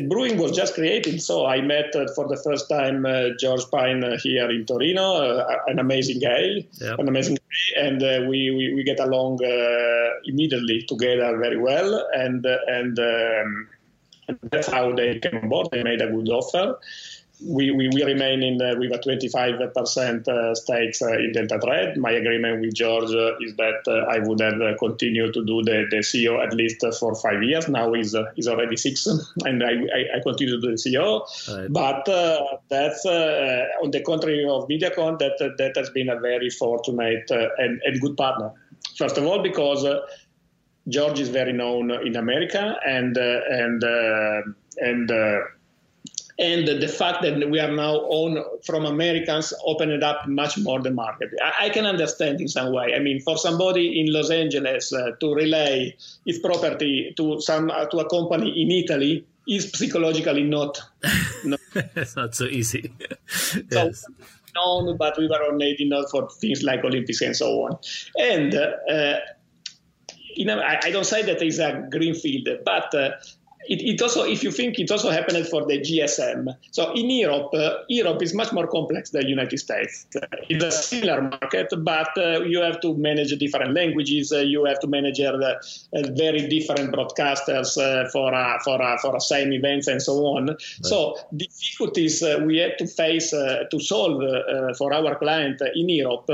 [0.06, 4.04] Bruin was just created, so I met uh, for the first time uh, George Pyne
[4.04, 7.00] uh, here in Torino, uh, an amazing guy, yep.
[7.00, 12.08] an amazing guy, and uh, we, we, we get along uh, immediately together very well,
[12.14, 13.68] and and, um,
[14.28, 15.70] and that's how they came on board.
[15.72, 16.78] They made a good offer
[17.40, 21.96] we, we, we remain in uh, with a 25% uh, stakes uh, in Deltatre.
[21.98, 25.62] My agreement with George uh, is that uh, I would have uh, continued to do
[25.62, 27.68] the, the CEO at least for five years.
[27.68, 29.06] Now he's, he's already six,
[29.46, 31.28] and I, I, I continue to do the CEO.
[31.56, 31.72] Right.
[31.72, 32.06] But
[32.70, 38.02] that's on the contrary of MediaCon, that that has been a very fortunate and, and
[38.02, 38.52] good partner.
[38.98, 39.86] First of all, because
[40.90, 43.84] George is very known in America, and and
[44.80, 45.12] and
[46.40, 50.92] and the fact that we are now owned from Americans opened up much more the
[50.92, 51.30] market.
[51.44, 52.94] I, I, can understand in some way.
[52.96, 57.86] I mean, for somebody in Los Angeles uh, to relay his property to some uh,
[57.86, 60.80] to a company in Italy is psychologically not.
[61.44, 62.94] not it's not so easy.
[63.28, 64.06] so, yes.
[64.56, 67.78] known, but we were already not for things like Olympics and so on.
[68.20, 69.20] And uh,
[70.36, 73.12] you know, I, I, don't say that it's a green field, but uh,
[73.70, 76.56] it, it, also, if you think, it also happened for the GSM.
[76.72, 80.08] So in Europe, uh, Europe is much more complex than the United States.
[80.16, 84.32] Uh, it's a similar market, but uh, you have to manage different languages.
[84.32, 85.56] Uh, you have to manage uh, uh,
[86.12, 87.74] very different broadcasters
[88.12, 88.32] for
[88.64, 90.48] for for the same events and so on.
[90.48, 90.62] Right.
[90.82, 94.24] So difficulties we had to face to solve
[94.78, 96.30] for our client in Europe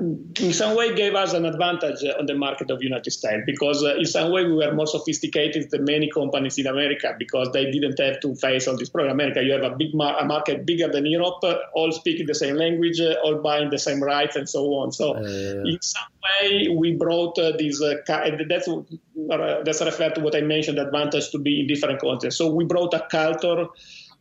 [0.00, 3.96] in some way gave us an advantage on the market of United States because uh,
[3.96, 7.98] in some way we were more sophisticated than many companies in America because they didn't
[7.98, 9.12] have to face all this problem.
[9.12, 12.34] America, you have a big mar- a market bigger than Europe, uh, all speaking the
[12.34, 14.92] same language, uh, all buying the same rights, and so on.
[14.92, 17.82] So uh, in some way we brought uh, this.
[17.82, 17.96] Uh,
[18.48, 18.68] that's
[19.64, 22.36] that's referred to what I mentioned, advantage to be in different countries.
[22.36, 23.66] So we brought a culture uh,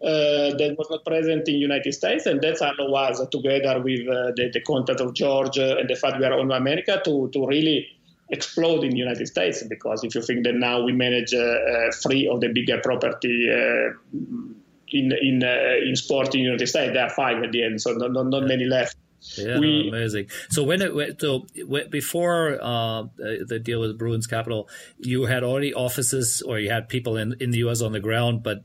[0.02, 4.50] that was not present in United States, and that's allowed us, together with uh, the,
[4.54, 7.88] the, contact of George uh, and the fact we are on America, to, to really
[8.30, 9.64] explode in the United States.
[9.64, 11.32] Because if you think that now we manage
[12.02, 13.50] three of the bigger property
[14.92, 17.92] in in in sport in the United States, there are five at the end, so
[17.94, 18.98] not, not, not many left.
[19.38, 20.28] Yeah, we, amazing.
[20.50, 21.46] So when it so
[21.90, 24.70] before uh, the deal with Bruins Capital,
[25.00, 27.82] you had already offices or you had people in, in the U.S.
[27.82, 28.64] on the ground, but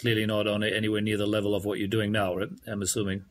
[0.00, 2.36] clearly not on anywhere near the level of what you're doing now.
[2.36, 2.48] Right?
[2.66, 3.24] I'm assuming.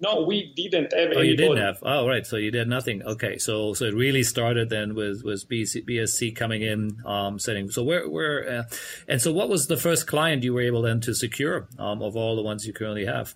[0.00, 1.12] No, we didn't have.
[1.14, 1.78] Oh, you didn't have.
[1.82, 2.26] Oh, right.
[2.26, 3.02] So you did nothing.
[3.04, 3.38] Okay.
[3.38, 7.70] So so it really started then with with BC, BSC coming in, um, setting.
[7.70, 8.62] So where where, uh,
[9.06, 12.16] and so what was the first client you were able then to secure um, of
[12.16, 13.34] all the ones you currently have?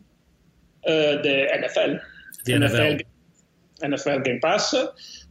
[0.85, 2.01] Uh, the NFL
[2.47, 3.03] the NFL.
[3.83, 4.75] NFL Game Pass.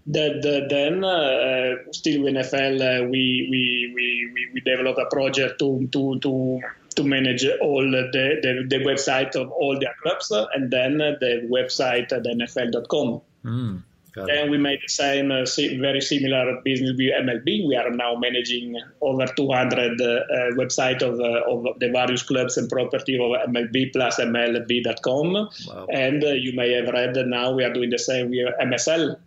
[0.07, 5.57] That uh, then uh, still with NFL uh, we, we, we, we developed a project
[5.59, 6.61] to to to
[6.95, 12.11] to manage all the, the, the website of all their clubs and then the website
[12.13, 13.22] at NFL.com.
[13.43, 13.84] Mm.
[14.18, 15.45] And we made the same, uh,
[15.80, 17.68] very similar business with MLB.
[17.68, 22.57] We are now managing over 200 uh, uh, websites of, uh, of the various clubs
[22.57, 25.34] and property of MLB plus MLB.com.
[25.34, 25.88] Wow.
[25.91, 29.18] And uh, you may have read that now we are doing the same with MSL.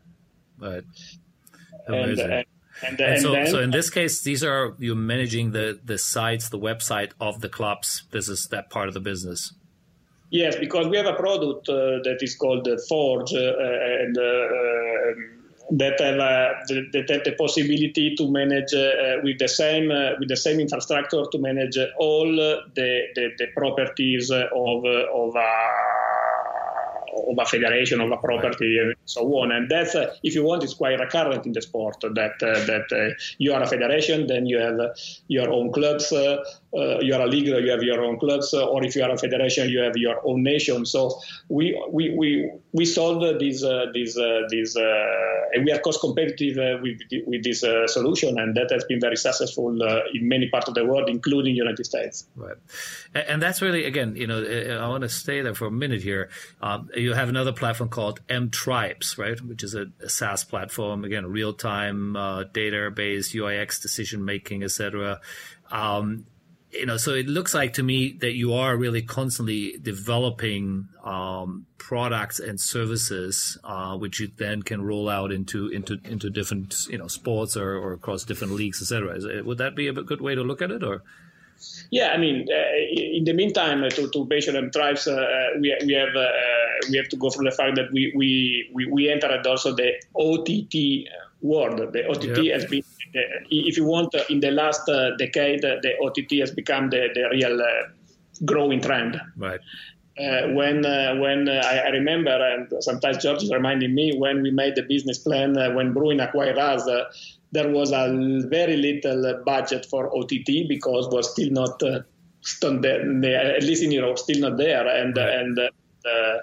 [0.58, 0.84] Right.
[1.86, 2.30] Amazing.
[2.30, 2.46] And,
[2.86, 6.48] and, and, so, then, so in this case, these are you managing the the sites,
[6.48, 8.04] the website of the clubs.
[8.12, 9.52] This is that part of the business.
[10.30, 15.30] Yes, because we have a product uh, that is called Forge, uh, and uh, um,
[15.70, 16.16] that have
[16.92, 18.72] that have the possibility to manage
[19.22, 24.84] with the same with the same infrastructure to manage all the, the, the properties of
[24.84, 25.34] of
[27.28, 29.52] of a federation, of a property, and so on.
[29.52, 32.86] And that's, uh, if you want, it's quite recurrent in the sport that uh, that
[32.92, 34.78] uh, you are a federation, then you have
[35.28, 36.12] your own clubs.
[36.76, 39.10] Uh, you are a league, you have your own clubs, uh, or if you are
[39.10, 40.84] a federation, you have your own nation.
[40.84, 44.14] So we we we we solved this uh, this
[44.50, 49.16] this and we are cost competitive with with this solution, and that has been very
[49.16, 49.70] successful
[50.12, 52.26] in many parts of the world, including United States.
[52.36, 52.56] Right,
[53.14, 54.42] and that's really again, you know,
[54.78, 56.28] I want to stay there for a minute here.
[56.60, 61.04] Um, you have another platform called M Tribes, right, which is a, a SaaS platform.
[61.04, 65.20] Again, real time uh, database, UIX decision making, etc.
[65.70, 66.26] Um,
[66.72, 71.66] you know, so it looks like to me that you are really constantly developing um,
[71.78, 76.98] products and services, uh, which you then can roll out into into into different you
[76.98, 79.42] know sports or, or across different leagues, etc.
[79.42, 81.02] Would that be a good way to look at it, or?
[81.90, 85.24] Yeah, I mean, uh, in the meantime, uh, to, to Patient and Tribes, uh,
[85.58, 86.28] we, we have uh,
[86.90, 89.94] we have to go through the fact that we we, we, we entered also the
[90.14, 91.08] OTT
[91.40, 91.92] world.
[91.92, 92.82] The OTT has been,
[93.14, 94.82] if you want, in the last
[95.18, 97.60] decade, the OTT has become the, the real
[98.44, 99.20] growing trend.
[99.36, 99.60] Right.
[100.18, 104.42] Uh, when uh, when uh, I, I, remember, and sometimes George is reminding me when
[104.42, 106.82] we made the business plan when Bruin acquired us,
[107.52, 112.00] there was a very little budget for OTT because was still not uh,
[112.60, 114.88] there, at least in Europe, still not there.
[114.88, 116.38] And and uh,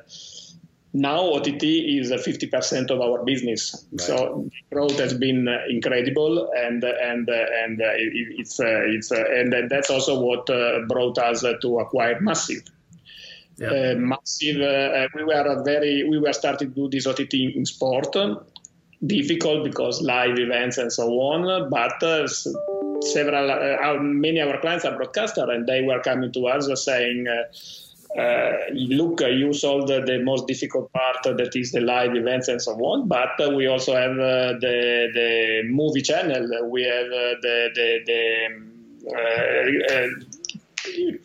[0.95, 3.85] now OTT is 50% of our business.
[3.91, 4.01] Right.
[4.01, 7.91] So growth has been incredible, and and and uh,
[8.39, 12.63] it's uh, it's uh, and that's also what uh, brought us to acquire Massive.
[13.57, 13.97] Yep.
[13.97, 14.57] massive.
[15.15, 16.07] we were very.
[16.09, 18.15] We were starting to do this OTT in sport,
[19.05, 21.69] difficult because live events and so on.
[21.69, 22.27] But uh,
[23.01, 27.27] several, uh, many of our clients are broadcaster, and they were coming to us saying.
[28.17, 32.47] Uh, uh look, uh, you solved the most difficult part that is the live events
[32.47, 33.07] and so on.
[33.07, 36.47] But uh, we also have the the movie channel.
[36.69, 38.01] We have the the,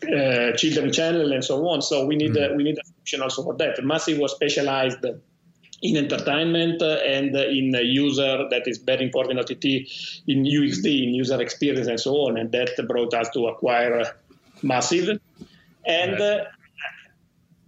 [0.01, 1.82] the children channel and so on.
[1.82, 2.57] So we need mm.
[2.57, 3.82] we need a solution also for that.
[3.84, 5.05] Massive was specialized
[5.82, 9.64] in entertainment and in user that is very important in OTT,
[10.26, 12.36] in UXD, in user experience and so on.
[12.36, 14.05] And that brought us to acquire
[14.62, 15.20] Massive.
[15.86, 16.20] And right.
[16.20, 16.45] uh,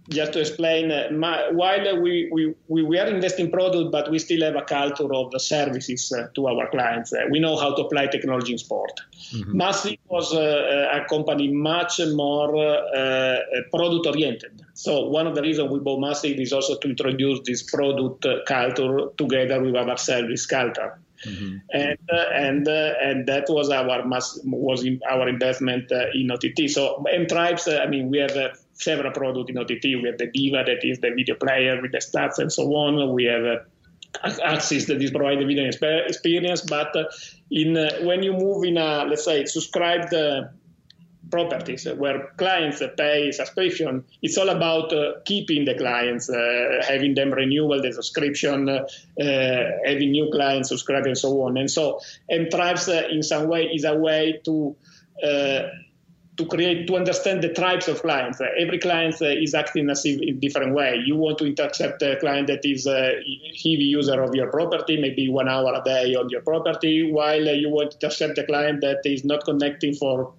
[0.09, 4.41] just to explain, uh, my, while we, we, we were investing product, but we still
[4.41, 7.13] have a culture of the services uh, to our clients.
[7.13, 8.91] Uh, we know how to apply technology in sport.
[9.31, 9.57] Mm-hmm.
[9.57, 13.37] Massive was uh, a company much more uh,
[13.71, 14.61] product oriented.
[14.73, 19.07] So one of the reasons we bought Massive is also to introduce this product culture
[19.17, 20.99] together with our service culture.
[21.25, 21.57] Mm-hmm.
[21.71, 26.29] And uh, and uh, and that was our mass, was in our investment uh, in
[26.31, 26.69] OTT.
[26.69, 28.35] So M-Tribes, I mean, we have
[28.83, 29.83] several products in OTT.
[29.83, 33.13] We have the Diva, that is the video player with the stats and so on.
[33.13, 33.65] We have
[34.23, 36.61] Axis that is providing video experience.
[36.61, 36.95] But
[37.49, 37.75] in
[38.05, 40.13] when you move in a let's say subscribed
[41.33, 44.03] properties where clients pay subscription.
[44.21, 48.85] It's all about uh, keeping the clients, uh, having them renewal the subscription, uh,
[49.17, 51.57] having new clients subscribe, and so on.
[51.57, 54.75] And so, M-Tribes in some way is a way to
[56.37, 58.41] to create to understand the types of clients.
[58.41, 60.99] Uh, every client uh, is acting as if in a different way.
[61.05, 63.21] You want to intercept a client that is a
[63.55, 67.51] heavy user of your property, maybe one hour a day on your property, while uh,
[67.51, 70.33] you want to intercept a client that is not connecting for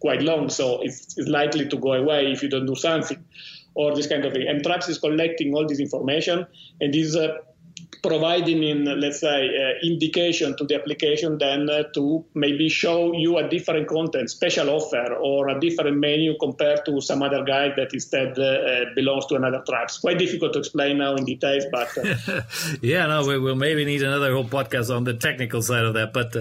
[0.00, 3.22] quite long, so it's, it's likely to go away if you don't do something
[3.74, 4.48] or this kind of thing.
[4.48, 6.46] M-Tribes is collecting all this information
[6.80, 7.38] and is uh,
[8.02, 13.38] providing in let's say uh, indication to the application then uh, to maybe show you
[13.38, 17.92] a different content special offer or a different menu compared to some other guy that
[17.92, 21.64] instead uh, uh belongs to another tribe it's quite difficult to explain now in details
[21.70, 22.42] but uh,
[22.82, 26.12] yeah no we will maybe need another whole podcast on the technical side of that
[26.12, 26.34] but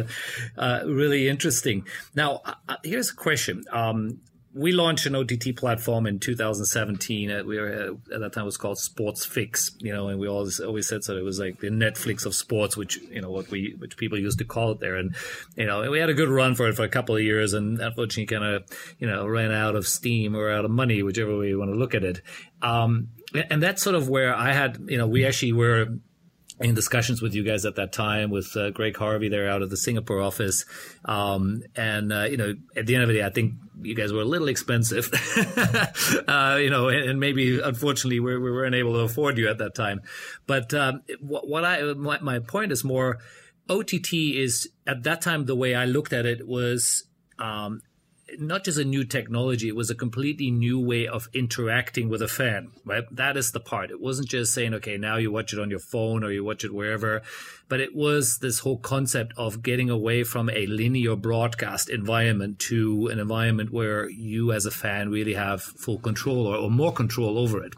[0.57, 1.86] uh, really interesting.
[2.16, 2.41] Now
[2.84, 3.66] here's a question.
[3.72, 4.20] Um,
[4.54, 7.32] we launched an OTT platform in 2017.
[7.32, 10.28] Uh, we were at that time it was called Sports Fix, you know, and we
[10.28, 11.16] always always said so.
[11.18, 14.39] It was like the Netflix of sports, which you know what we which people used
[14.39, 14.95] to call it there.
[14.95, 15.16] And
[15.56, 17.80] you know, we had a good run for it for a couple of years, and
[17.80, 18.64] unfortunately, kind of
[18.97, 21.78] you know ran out of steam or out of money, whichever way you want to
[21.78, 22.22] look at it.
[22.62, 23.10] Um,
[23.50, 25.88] and that's sort of where I had, you know, we actually were
[26.62, 29.70] in discussions with you guys at that time with uh, Greg Harvey there out of
[29.70, 30.66] the Singapore office.
[31.05, 34.12] Um, and, uh, you know, at the end of the day, I think you guys
[34.12, 35.10] were a little expensive,
[36.28, 39.57] uh, you know, and, and, maybe unfortunately we, we weren't able to afford you at
[39.60, 40.01] that time.
[40.47, 43.20] But um, what, what, I, my, my point is more
[43.70, 47.05] OTT is at that time, the way I looked at it was
[47.38, 47.82] um,
[48.38, 52.28] not just a new technology, it was a completely new way of interacting with a
[52.28, 53.04] fan, right?
[53.12, 53.92] That is the part.
[53.92, 56.64] It wasn't just saying, okay, now you watch it on your phone or you watch
[56.64, 57.22] it wherever,
[57.68, 63.08] but it was this whole concept of getting away from a linear broadcast environment to
[63.08, 67.38] an environment where you as a fan really have full control or, or more control
[67.38, 67.74] over it.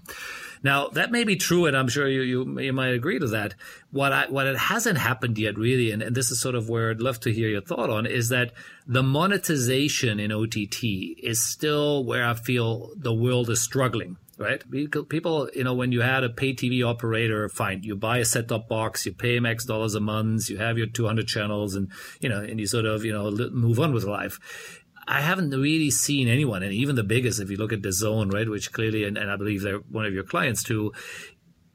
[0.64, 3.56] Now that may be true, and I'm sure you you, you might agree to that.
[3.92, 6.92] What I, what it hasn't happened yet, really, and, and this is sort of where
[6.92, 8.54] I'd love to hear your thought on, is that
[8.88, 10.84] the monetization in OTT
[11.18, 14.64] is still where I feel the world is struggling right?
[15.10, 18.48] People, you know, when you had a pay TV operator, fine, you buy a set
[18.48, 21.90] top box, you pay him X dollars a month, you have your 200 channels and,
[22.20, 24.81] you know, and you sort of, you know, move on with life.
[25.08, 28.48] I haven't really seen anyone, and even the biggest, if you look at DAZN, right,
[28.48, 30.94] which clearly, and, and I believe they're one of your clients too,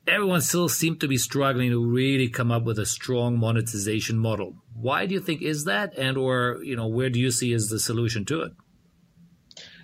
[0.07, 4.55] everyone still seems to be struggling to really come up with a strong monetization model.
[4.75, 7.69] Why do you think is that, and or you know, where do you see is
[7.69, 8.53] the solution to it?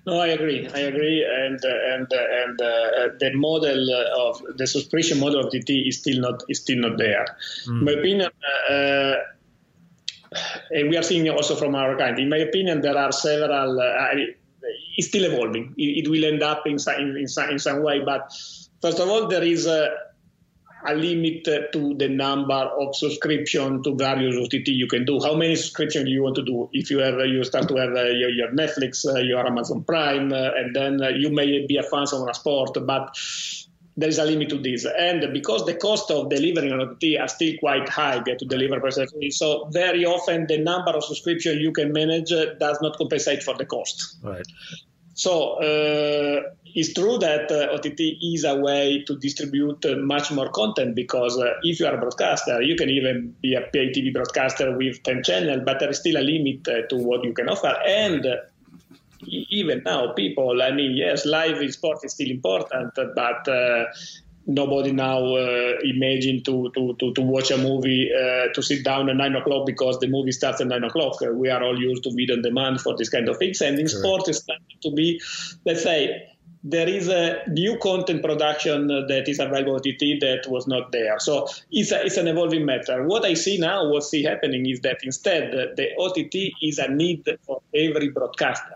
[0.05, 0.69] No, I agree.
[0.69, 3.87] I agree, and uh, and uh, and uh, the model
[4.19, 7.25] of the subscription model of DT is still not is still not there.
[7.69, 7.79] Mm.
[7.79, 8.31] In my opinion,
[8.69, 9.15] uh,
[10.71, 12.19] and we are seeing also from our kind.
[12.19, 13.81] In my opinion, there are several.
[13.81, 14.09] Uh,
[14.97, 15.75] it's still evolving.
[15.77, 18.33] It, it, will end up in some, in, some, in some way, but
[18.81, 19.91] first of all, there is a,
[20.87, 25.21] a limit to the number of subscription to various OTT you can do.
[25.21, 26.69] How many subscriptions do you want to do?
[26.73, 30.33] If you have, you start to have uh, your, your, Netflix, uh, your Amazon Prime,
[30.33, 33.17] and then you may be a fan of a sport, but
[33.97, 34.87] there is a limit to this.
[34.87, 39.31] And because the cost of delivering an OTT are still quite high to deliver precisely,
[39.31, 43.55] so very often the number of subscription you can manage uh, does not compensate for
[43.55, 44.17] the cost.
[44.23, 44.47] Right.
[45.15, 50.49] So uh, it's true that uh, OTT is a way to distribute uh, much more
[50.49, 54.13] content because uh, if you are a broadcaster, you can even be a pay TV
[54.13, 57.51] broadcaster with 10 channels, but there is still a limit uh, to what you can
[57.51, 57.77] offer.
[57.87, 58.27] And
[59.27, 63.85] even now, people, I mean, yes, live sport is still important, but uh,
[64.47, 69.09] nobody now uh, imagine to, to, to, to, watch a movie uh, to sit down
[69.09, 71.21] at nine o'clock because the movie starts at nine o'clock.
[71.23, 73.79] Uh, we are all used to video on demand for this kind of things, and
[73.79, 75.21] in sport, it's starting to be,
[75.65, 76.29] let's say,
[76.65, 81.19] there is a new content production that is available OTT that was not there.
[81.19, 83.05] So it's, a, it's an evolving matter.
[83.05, 87.29] What I see now, what see happening is that instead the OTT is a need
[87.45, 88.71] for every broadcaster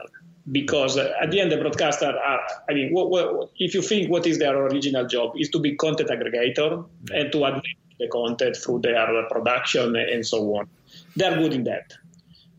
[0.52, 4.10] because uh, at the end the broadcaster are i mean what, what, if you think
[4.10, 7.66] what is their original job is to be content aggregator and to advance
[7.98, 10.68] the content through their production and so on
[11.16, 11.92] they're good in that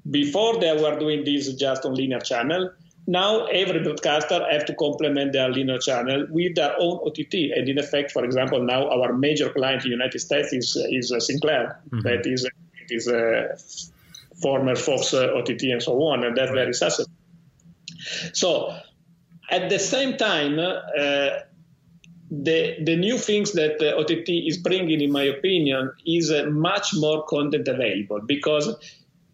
[0.09, 2.69] before they were doing this just on linear channel
[3.07, 7.55] now every broadcaster have to complement their linear channel with their own OTT.
[7.55, 11.13] And in effect, for example, now our major client in the United States is, is
[11.13, 11.79] uh, Sinclair.
[11.89, 12.01] Mm-hmm.
[12.01, 12.45] That is,
[12.89, 13.55] is a
[14.41, 17.05] former Fox uh, OTT and so on, and that's very successful.
[18.33, 18.75] So
[19.49, 21.29] at the same time, uh,
[22.29, 26.93] the the new things that uh, OTT is bringing, in my opinion, is uh, much
[26.95, 28.75] more content available because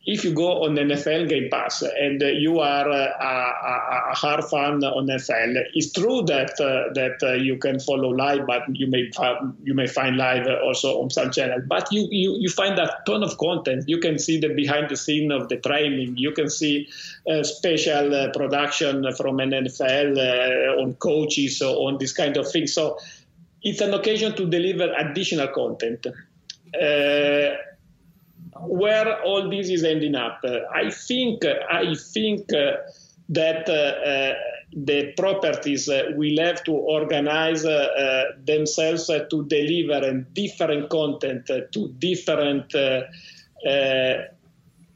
[0.05, 4.83] if you go on NFL Game Pass and you are a, a, a hard fan
[4.83, 9.09] on NFL, it's true that uh, that uh, you can follow live, but you may
[9.63, 11.61] you may find live also on some channel.
[11.65, 13.85] But you, you you find a ton of content.
[13.87, 16.17] You can see the behind the scene of the training.
[16.17, 16.89] You can see
[17.31, 22.67] uh, special uh, production from an NFL uh, on coaches on this kind of thing.
[22.67, 22.97] So
[23.61, 26.05] it's an occasion to deliver additional content.
[28.63, 30.39] Uh, where all this is ending up.
[30.43, 32.77] Uh, I think I think uh,
[33.29, 34.33] that uh,
[34.75, 37.63] the properties will have to organize
[38.45, 42.73] themselves to deliver different content to different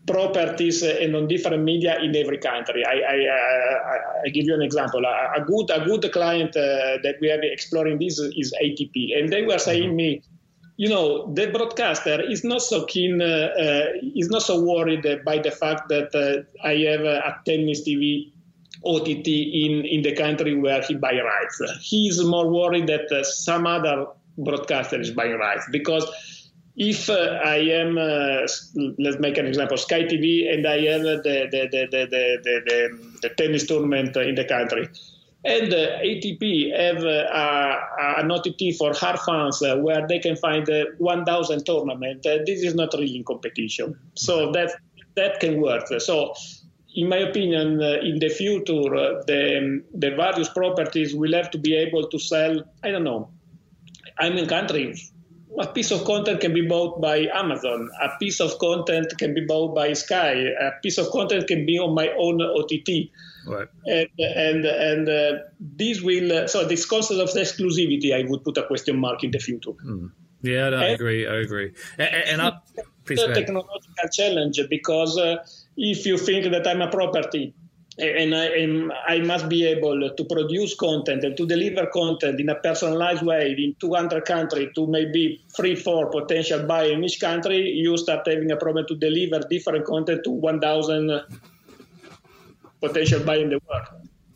[0.07, 2.83] properties and on different media in every country.
[2.85, 5.03] I, I, I, I give you an example.
[5.05, 9.43] A, good a good client uh, that we have exploring this is ATP, and they
[9.43, 10.23] were saying me
[10.77, 15.39] you know, the broadcaster is not so keen, uh, uh, is not so worried by
[15.39, 18.31] the fact that uh, I have a tennis TV
[18.85, 21.61] OTT in, in the country where he buy rights.
[21.81, 24.05] He is more worried that uh, some other
[24.37, 26.05] broadcaster is buying rights because
[26.75, 28.45] if uh, I am, uh,
[28.99, 33.19] let's make an example, Sky TV, and I have the, the, the, the, the, the,
[33.23, 34.87] the tennis tournament in the country
[35.45, 40.67] and uh, ATP have uh, an OTT for hard fans uh, where they can find
[40.97, 42.23] 1,000 tournament.
[42.23, 44.75] this is not really in competition, so that
[45.15, 45.87] that can work.
[45.99, 46.33] So
[46.97, 51.59] in my opinion, uh, in the future, uh, the, the various properties will have to
[51.59, 53.29] be able to sell, I don't know,
[54.17, 54.95] I'm in country.
[55.59, 57.89] A piece of content can be bought by Amazon.
[58.01, 60.33] A piece of content can be bought by Sky.
[60.59, 63.11] A piece of content can be on my own OTT.
[63.47, 63.67] Right.
[63.85, 68.57] And and and uh, this will uh, so this concept of exclusivity, I would put
[68.57, 69.71] a question mark in the future.
[69.71, 70.11] Mm.
[70.41, 71.27] Yeah, no, I agree.
[71.27, 71.73] I agree.
[71.97, 72.51] And, and I,
[73.09, 75.37] a technological challenge because uh,
[75.75, 77.53] if you think that I'm a property
[77.99, 82.49] and I, am, I must be able to produce content and to deliver content in
[82.49, 87.69] a personalized way in 200 countries to maybe three, four potential buyers in each country,
[87.69, 91.21] you start having a problem to deliver different content to 1,000
[92.79, 93.87] potential buy in the world.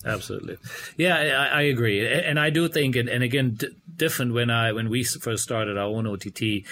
[0.03, 0.57] Absolutely,
[0.97, 1.15] yeah,
[1.51, 4.89] I, I, agree, and I do think, and, and again, d- different when I when
[4.89, 6.65] we first started our own OTT.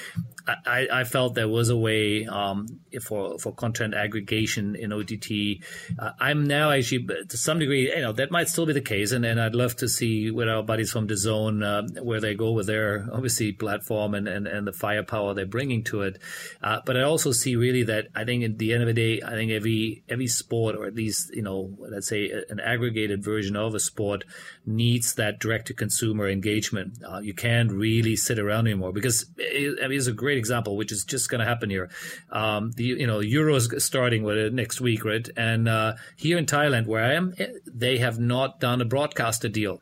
[0.65, 2.67] I, I felt there was a way um,
[3.03, 5.63] for for content aggregation in OTT.
[5.97, 9.11] Uh, I'm now actually to some degree, you know, that might still be the case,
[9.11, 12.51] and, and I'd love to see with our buddies from DAZN uh, where they go
[12.51, 16.19] with their obviously platform and, and, and the firepower they're bringing to it.
[16.61, 19.21] Uh, but I also see really that I think at the end of the day,
[19.21, 23.55] I think every every sport or at least you know let's say an aggregated version
[23.55, 24.23] of a sport
[24.65, 26.97] needs that direct to consumer engagement.
[27.07, 30.75] Uh, you can't really sit around anymore because it, I mean, it's a great example,
[30.75, 31.89] which is just going to happen here.
[32.31, 35.27] Um, the you know Euros starting with it next week, right?
[35.37, 39.49] And uh, here in Thailand, where I am, eh, they have not done a broadcaster
[39.49, 39.81] deal.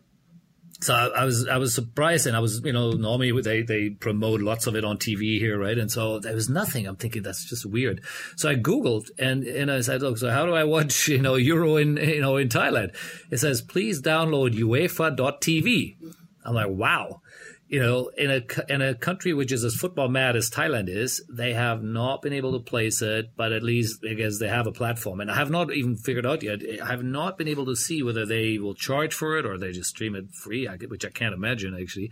[0.80, 3.89] So I, I, was I was surprised, and I was you know normally they they
[3.89, 5.78] promote lots of it on TV here, right?
[5.78, 6.86] And so there was nothing.
[6.86, 8.01] I'm thinking that's just weird.
[8.36, 11.36] So I googled and and I said, look, so how do I watch you know
[11.36, 12.95] Euro in you know in Thailand?
[13.32, 15.95] It says please download UEFA.tv.
[16.45, 17.22] I'm like, wow
[17.70, 18.41] you know, in a
[18.72, 22.32] in a country which is as football mad as Thailand is, they have not been
[22.32, 25.20] able to place it, but at least I guess they have a platform.
[25.20, 26.61] And I have not even figured out yet.
[26.82, 29.74] I have not been able to see whether they will charge for it or they
[29.74, 32.11] just stream it free, which I can't imagine actually.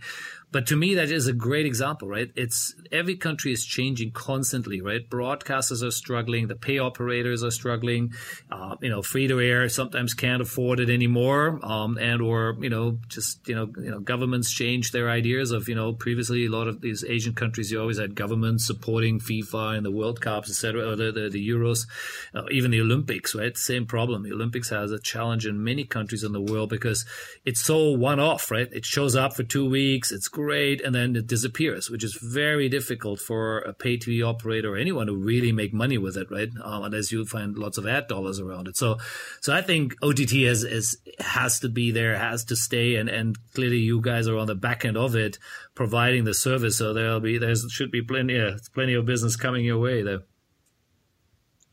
[0.52, 2.30] But to me, that is a great example, right?
[2.36, 5.08] It's every country is changing constantly, right?
[5.08, 8.12] Broadcasters are struggling, the pay operators are struggling.
[8.50, 12.70] Uh, you know, free to air sometimes can't afford it anymore, um, and or you
[12.70, 16.46] know, just you know, you know, governments change their ideas years of you know previously
[16.46, 20.20] a lot of these Asian countries you always had governments supporting FIFA and the World
[20.20, 21.86] Cups, etc., the, the, the Euros,
[22.34, 23.34] uh, even the Olympics.
[23.34, 24.22] Right, same problem.
[24.22, 27.04] The Olympics has a challenge in many countries in the world because
[27.44, 28.50] it's so one off.
[28.50, 32.14] Right, it shows up for two weeks, it's great, and then it disappears, which is
[32.14, 36.30] very difficult for a pay TV operator or anyone to really make money with it.
[36.30, 38.76] Right, um, unless you find lots of ad dollars around it.
[38.76, 38.98] So,
[39.40, 43.36] so I think OTT has has has to be there, has to stay, and and
[43.54, 45.35] clearly you guys are on the back end of it,
[45.74, 46.78] providing the service.
[46.78, 50.20] So there'll be there should be plenty yeah, plenty of business coming your way there.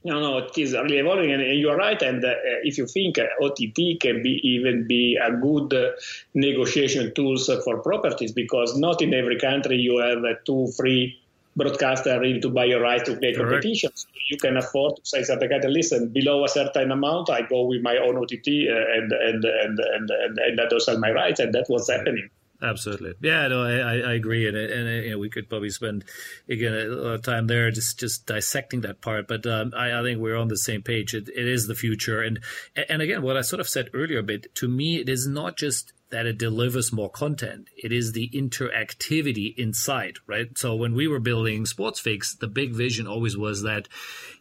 [0.05, 2.01] No, no, it is really evolving, and, you're right.
[2.01, 2.33] And uh,
[2.63, 5.91] if you think uh, OTT can be even be a good uh,
[6.33, 11.23] negotiation tools for properties, because not in every country you have uh, two, three
[11.55, 14.07] broadcaster ready to buy your right to play competitions.
[14.29, 17.81] You can afford to say something like, listen, below a certain amount, I go with
[17.81, 21.39] my own OTT uh, and, and, and, and, and, and don't sell my rights.
[21.39, 22.29] And that was happening.
[22.61, 26.05] Absolutely, yeah, no, I, I agree, and and you know, we could probably spend
[26.47, 29.27] again a lot of time there just just dissecting that part.
[29.27, 31.13] But um, I, I think we're on the same page.
[31.13, 32.39] It, it is the future, and
[32.87, 35.57] and again, what I sort of said earlier a bit to me, it is not
[35.57, 37.67] just that it delivers more content.
[37.75, 40.55] It is the interactivity inside, right?
[40.57, 43.89] So when we were building Sportsfix, the big vision always was that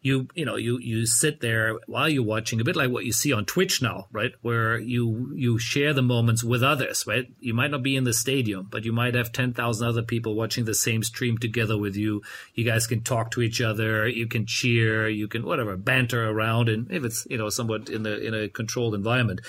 [0.02, 3.12] you, you know, you, you sit there while you're watching a bit like what you
[3.12, 4.32] see on Twitch now, right?
[4.42, 7.26] Where you, you share the moments with others, right?
[7.38, 10.64] You might not be in the stadium, but you might have 10,000 other people watching
[10.64, 12.22] the same stream together with you.
[12.54, 14.08] You guys can talk to each other.
[14.08, 15.08] You can cheer.
[15.08, 16.68] You can whatever banter around.
[16.68, 19.40] And if it's, you know, somewhat in the, in a controlled environment,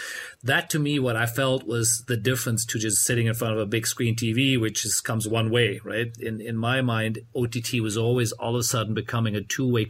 [0.43, 3.60] that to me, what I felt was the difference to just sitting in front of
[3.60, 6.16] a big screen TV, which just comes one way, right?
[6.20, 9.86] In in my mind, OTT was always all of a sudden becoming a two way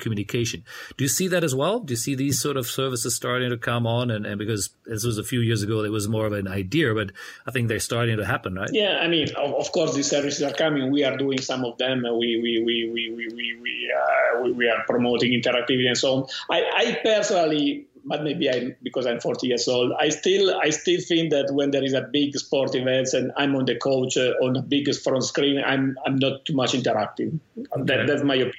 [0.61, 1.79] Do you see that as well?
[1.79, 4.11] Do you see these sort of services starting to come on?
[4.11, 6.93] And, and because this was a few years ago, it was more of an idea,
[6.93, 7.11] but
[7.47, 8.69] I think they're starting to happen, right?
[8.71, 10.91] Yeah, I mean, of, of course, these services are coming.
[10.91, 12.03] We are doing some of them.
[12.03, 16.15] We we we we we we we, uh, we, we are promoting interactivity and so
[16.15, 16.27] on.
[16.49, 19.93] I, I personally but maybe I because I'm 40 years old.
[19.99, 23.55] I still I still think that when there is a big sport event and I'm
[23.55, 27.39] on the coach uh, on the biggest front screen, I'm I'm not too much interactive.
[27.57, 27.83] Okay.
[27.85, 28.53] That, that's my opinion.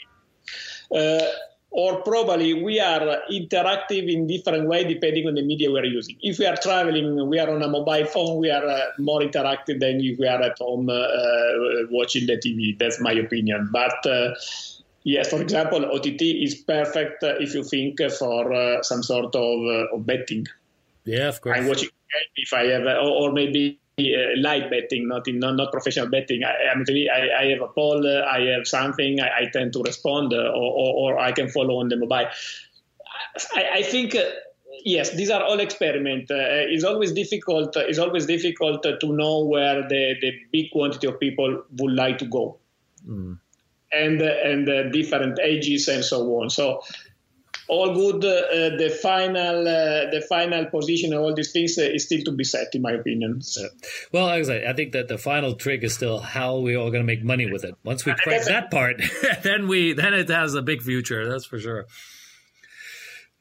[0.95, 1.26] Uh,
[1.77, 6.16] or probably we are interactive in different way depending on the media we're using.
[6.22, 9.81] If we are traveling, we are on a mobile phone, we are uh, more interactive
[9.81, 12.79] than if we are at home uh, uh watching the TV.
[12.79, 13.70] That's my opinion.
[13.72, 14.35] But uh,
[15.07, 19.59] Yes, for example, OTT is perfect uh, if you think for uh, some sort of,
[19.66, 20.47] uh, of, betting.
[21.05, 21.59] Yeah, of course.
[21.59, 21.91] I'm watching
[22.37, 26.42] if I have, or, or maybe live betting, not in not, not professional betting.
[26.45, 29.82] I, I, mean, I, I have a poll, I have something, I, I tend to
[29.82, 32.26] respond, or, or, or, I can follow on the mobile.
[33.55, 34.16] I, I think
[34.84, 36.30] yes, these are all experiments.
[36.30, 37.76] Uh, it's always difficult.
[37.76, 42.26] It's always difficult to know where the, the big quantity of people would like to
[42.26, 42.59] go.
[43.09, 43.38] Mm
[43.95, 46.51] and and uh, different ages and so on.
[46.51, 46.82] So
[47.69, 48.25] all good.
[48.25, 52.33] Uh, the final uh, the final position of all these things uh, is still to
[52.33, 53.43] be set, in my opinion.
[53.43, 53.69] So.
[54.12, 57.05] Well, I, I think that the final trick is still how we are going to
[57.05, 57.75] make money with it.
[57.85, 59.03] Once we crack that part,
[59.43, 61.29] then we then it has a big future.
[61.29, 61.87] That's for sure.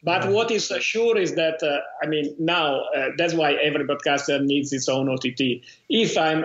[0.05, 4.39] But what is sure is that uh, I mean now uh, that's why every broadcaster
[4.39, 5.63] needs its own OTT.
[5.89, 6.43] If I'm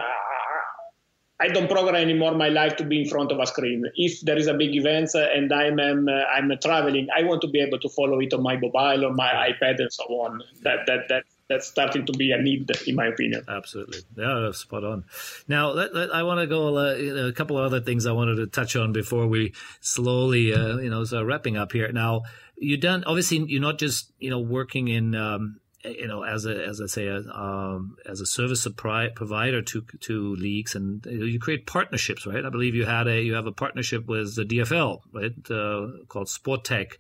[1.41, 3.84] I don't program anymore my life to be in front of a screen.
[3.95, 7.43] If there is a big event uh, and I'm um, uh, I'm traveling, I want
[7.43, 10.43] to be able to follow it on my mobile or my iPad and so on.
[10.62, 13.45] That that that that's starting to be a need, in my opinion.
[13.49, 15.05] Absolutely, yeah, spot on.
[15.47, 18.36] Now, let, let, I want to go uh, a couple of other things I wanted
[18.36, 21.91] to touch on before we slowly, uh, you know, wrapping up here.
[21.93, 22.22] Now,
[22.57, 25.14] you done obviously you're not just you know working in.
[25.14, 30.35] Um, you know, as a as I say, um, as a service provider to to
[30.35, 32.45] leagues, and you create partnerships, right?
[32.45, 36.26] I believe you had a you have a partnership with the DFL, right, uh, called
[36.26, 36.95] Sportec.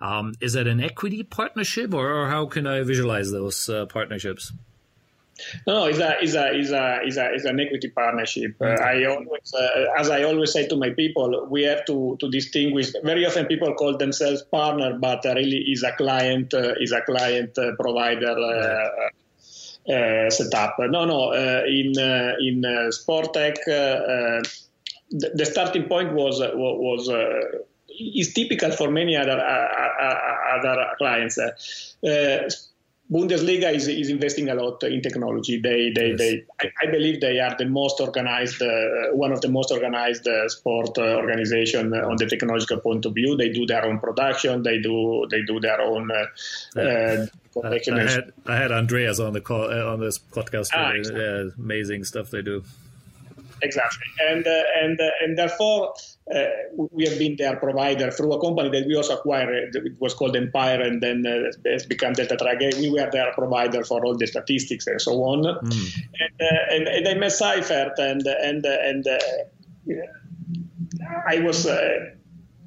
[0.00, 4.52] Um, is that an equity partnership, or, or how can I visualize those uh, partnerships?
[5.66, 8.56] No, it's a, it's a, it's a, it's a, it's an equity partnership.
[8.60, 8.84] Uh, mm-hmm.
[8.84, 12.92] I always, uh, as I always say to my people, we have to, to distinguish.
[13.02, 17.02] Very often, people call themselves partner, but uh, really is a client, uh, is a
[17.02, 18.36] client uh, provider.
[18.38, 19.10] Uh,
[19.92, 20.76] uh setup.
[20.78, 21.32] No, no.
[21.32, 22.62] Uh, in uh, in
[22.92, 24.44] Sportec, the,
[25.10, 27.08] the, starting point was was
[27.98, 29.42] is typical for many other
[30.54, 31.36] other clients.
[33.12, 35.60] Bundesliga is, is investing a lot in technology.
[35.60, 36.18] They, they, yes.
[36.18, 40.26] they I, I, believe they are the most organized, uh, one of the most organized
[40.26, 43.36] uh, sport uh, organization on the technological point of view.
[43.36, 44.62] They do their own production.
[44.62, 46.10] They do, they do their own.
[46.10, 47.26] Uh, uh,
[47.62, 50.70] I, I, had I had Andreas on the call uh, on this podcast.
[50.72, 51.52] Ah, exactly.
[51.58, 52.64] amazing stuff they do.
[53.62, 55.94] Exactly, and uh, and uh, and therefore
[56.34, 56.44] uh,
[56.90, 59.74] we have been their provider through a company that we also acquired.
[59.74, 62.80] It was called Impire, and then uh, it's become Deltatre.
[62.80, 65.44] We were their provider for all the statistics and so on.
[65.44, 66.04] Mm.
[66.20, 69.06] And, uh, and, and I met Seifert, and and and
[71.28, 71.68] I was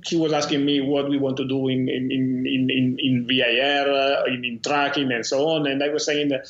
[0.06, 3.90] he was asking me what we want to do in in in in, in VAR,
[3.90, 5.68] uh, in, in tracking, and so on.
[5.68, 6.48] And I was saying that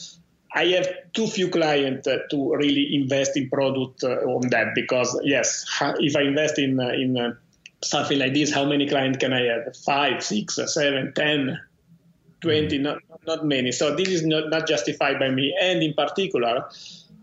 [0.56, 5.19] I have too few clients uh, to really invest in product uh, on that because
[5.23, 5.65] yes,
[5.99, 7.34] if I invest in uh, in uh,
[7.84, 9.76] something like this, how many clients can I have?
[9.76, 11.60] Five, six, seven, ten,
[12.40, 12.77] twenty?
[12.77, 13.73] Not not many.
[13.73, 15.53] So this is not, not justified by me.
[15.61, 16.69] And in particular,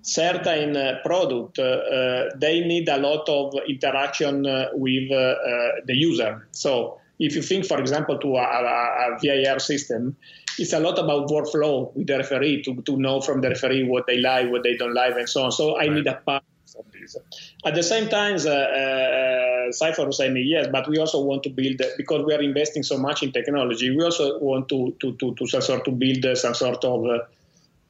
[0.03, 6.47] certain uh, product uh, they need a lot of interaction uh, with the user.
[6.51, 10.17] So if you think, for example, to a, a, a VIR system,
[10.59, 14.07] it's a lot about workflow with the referee to, to know from the referee what
[14.07, 15.53] they like, what they don't like, and so on.
[15.53, 15.93] So I right.
[15.93, 16.43] need a part
[16.79, 17.17] of this.
[17.65, 21.51] At the same time, uh, uh, Seifert was saying yes, but we also want to
[21.51, 23.95] build because we are investing so much in technology.
[23.95, 27.19] We also want to to to, to sort to build some sort of uh,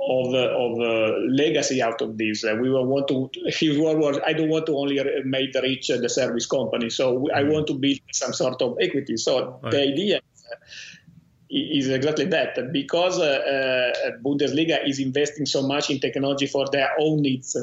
[0.04, 2.44] of, uh, of uh, legacy out of this.
[2.44, 3.30] Uh, we want to.
[3.46, 6.90] His word was, "I don't want to only make rich the service company.
[6.90, 7.52] So I mm-hmm.
[7.52, 9.70] want to build some sort of equity." So right.
[9.70, 10.44] the idea is
[11.52, 17.20] exactly that because uh, uh, Bundesliga is investing so much in technology for their own
[17.20, 17.56] needs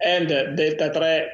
[0.00, 1.28] and uh, Deltatre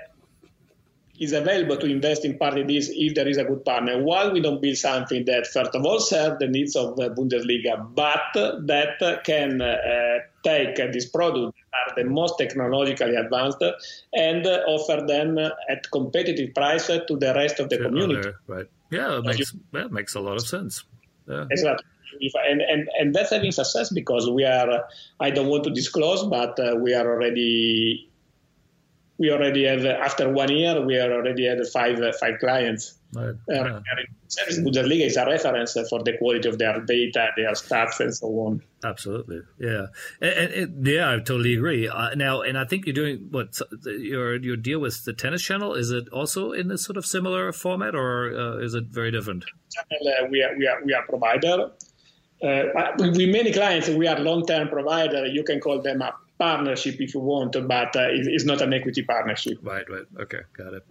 [1.18, 4.02] is available to invest in part of this if there is a good partner.
[4.02, 7.94] While we don't build something that, first of all, serves the needs of the Bundesliga,
[7.94, 13.62] but that can uh, take this product that are the most technologically advanced
[14.12, 18.30] and offer them at competitive price to the rest of the yeah, community.
[18.46, 18.66] Right.
[18.90, 20.84] Yeah, it makes, that makes a lot of sense.
[21.26, 21.46] Yeah.
[21.50, 21.86] Exactly.
[22.20, 24.84] If, and, and, and that's having success because we are,
[25.18, 28.10] I don't want to disclose, but uh, we are already
[29.22, 32.98] we already have after one year we are already had five uh, five clients.
[33.14, 33.36] Right.
[33.54, 33.80] Uh,
[34.26, 38.26] Service Bundesliga is a reference for the quality of their data, their stats, and so
[38.26, 38.62] on.
[38.82, 39.86] Absolutely, yeah,
[40.20, 41.86] and, and, yeah, I totally agree.
[41.86, 45.74] Uh, now, and I think you're doing what your your deal with the Tennis Channel
[45.74, 49.44] is it also in a sort of similar format, or uh, is it very different?
[49.78, 51.70] Uh, we are we are we are provider.
[52.42, 52.64] Uh,
[52.98, 55.26] with many clients, we are long-term provider.
[55.26, 59.02] You can call them up partnership if you want, but uh, it's not an equity
[59.02, 59.58] partnership.
[59.62, 60.06] Right, right.
[60.22, 60.82] Okay, got it.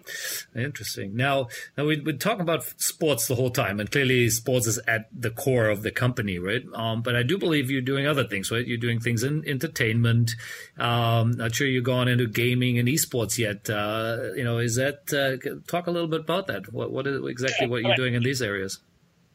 [0.56, 1.16] Interesting.
[1.16, 1.48] Now,
[1.78, 5.30] now we, we're talking about sports the whole time, and clearly sports is at the
[5.30, 6.64] core of the company, right?
[6.74, 8.66] Um, but I do believe you're doing other things, right?
[8.66, 10.32] You're doing things in entertainment.
[10.78, 13.70] Um, not sure you've gone into gaming and esports yet.
[13.70, 15.36] Uh, you know, is that uh,
[15.68, 16.72] talk a little bit about that?
[16.72, 18.80] What, what is exactly what you're doing in these areas?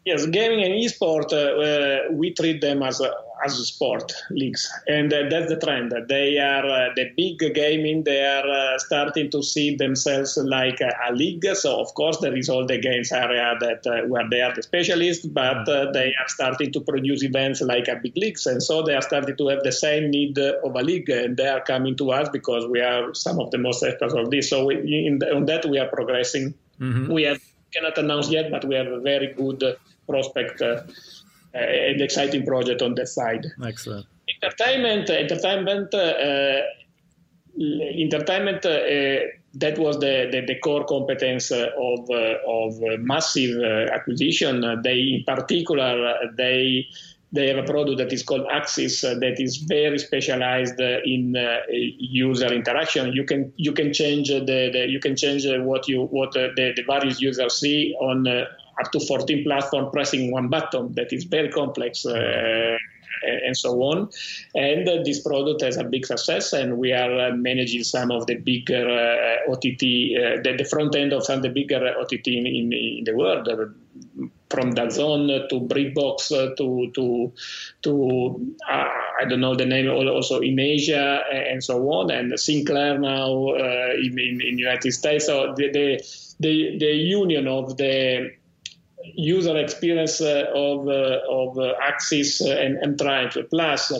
[0.07, 3.11] Yes, gaming and esports, uh, uh, we treat them as a,
[3.45, 5.93] as a sport leagues, and uh, that's the trend.
[6.09, 8.05] They are uh, the big gaming.
[8.05, 11.47] They are uh, starting to see themselves like a, a, league.
[11.55, 14.63] So of course there is all the games area that uh, where they are the
[14.63, 18.95] specialists, but they are starting to produce events like a big leagues, and so they
[18.95, 22.11] are starting to have the same need of a league, and they are coming to
[22.13, 24.51] us because we are some of the most experts of this.
[24.51, 26.55] So we, in, on that we are progressing.
[26.81, 27.13] Mm-hmm.
[27.13, 27.41] We have
[27.73, 29.77] cannot announce yet, but we have a very good
[30.09, 30.63] prospect
[31.57, 33.47] uh, and exciting project on that side.
[33.65, 34.07] Excellent.
[34.43, 36.61] Entertainment, entertainment, uh,
[37.59, 38.67] entertainment.
[38.67, 42.11] Uh, that was the, the, the, core competence of
[42.47, 43.59] of massive
[43.91, 44.61] acquisition.
[44.83, 46.87] they, in particular, they
[47.33, 51.37] they have a product that is called Axis uh, that is very specialized uh, in
[51.37, 53.13] uh, user interaction.
[53.13, 56.83] You can you can change the, the you can change what you what the, the
[56.87, 58.27] various users see on
[58.83, 62.77] up to 14 platforms pressing one button that is very complex uh,
[63.23, 64.11] and so on.
[64.55, 68.27] And uh, this product has a big success, and we are uh, managing some of
[68.27, 72.29] the bigger uh, OTT, uh, the, the, front end of some of the bigger OTT
[72.29, 73.49] in, in, in the world.
[74.49, 77.33] from DAZN to BritBox to to
[77.83, 83.55] to I don't know the name also in Asia and so on, and Sinclair now
[83.55, 85.27] in, in, in United States.
[85.27, 85.87] So the, the
[86.39, 88.31] the the union of the
[89.15, 93.93] user experience uh, of, uh, of uh, Axis and, and Triumph, plus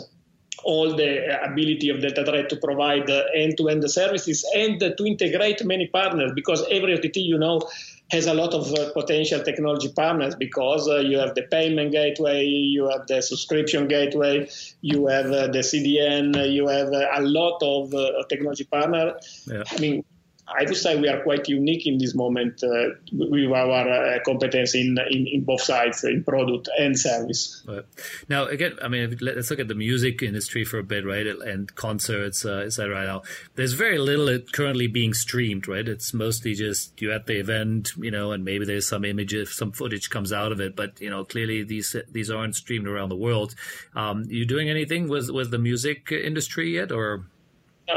[0.63, 6.65] all the ability of Deltatre to provide end-to-end services and to integrate many partners because
[6.69, 7.61] every OTT, you know,
[8.09, 12.45] has a lot of uh, potential technology partners because uh, you have the payment gateway,
[12.45, 14.49] you have the subscription gateway,
[14.81, 17.91] you have uh, the CDN, you have a lot of
[18.29, 19.45] technology partners.
[19.49, 19.63] Yeah.
[19.69, 20.03] I mean,
[20.47, 24.75] I would say we are quite unique in this moment uh, with our uh, competence
[24.75, 27.61] in, in, in, both sides, in product and service.
[27.67, 27.83] Right.
[28.29, 31.27] Now, again, I mean, let's look at the music industry for a bit, right?
[31.27, 33.05] And concerts, uh, etc.
[33.05, 33.23] Now,
[33.55, 35.87] there's very little currently being streamed, right?
[35.87, 39.73] It's mostly just you at the event, you know, and maybe there's some images, some
[39.73, 43.17] footage comes out of it, but you know, clearly these these aren't streamed around the
[43.17, 43.53] world.
[43.95, 47.25] Um, you doing anything with with the music industry yet, or?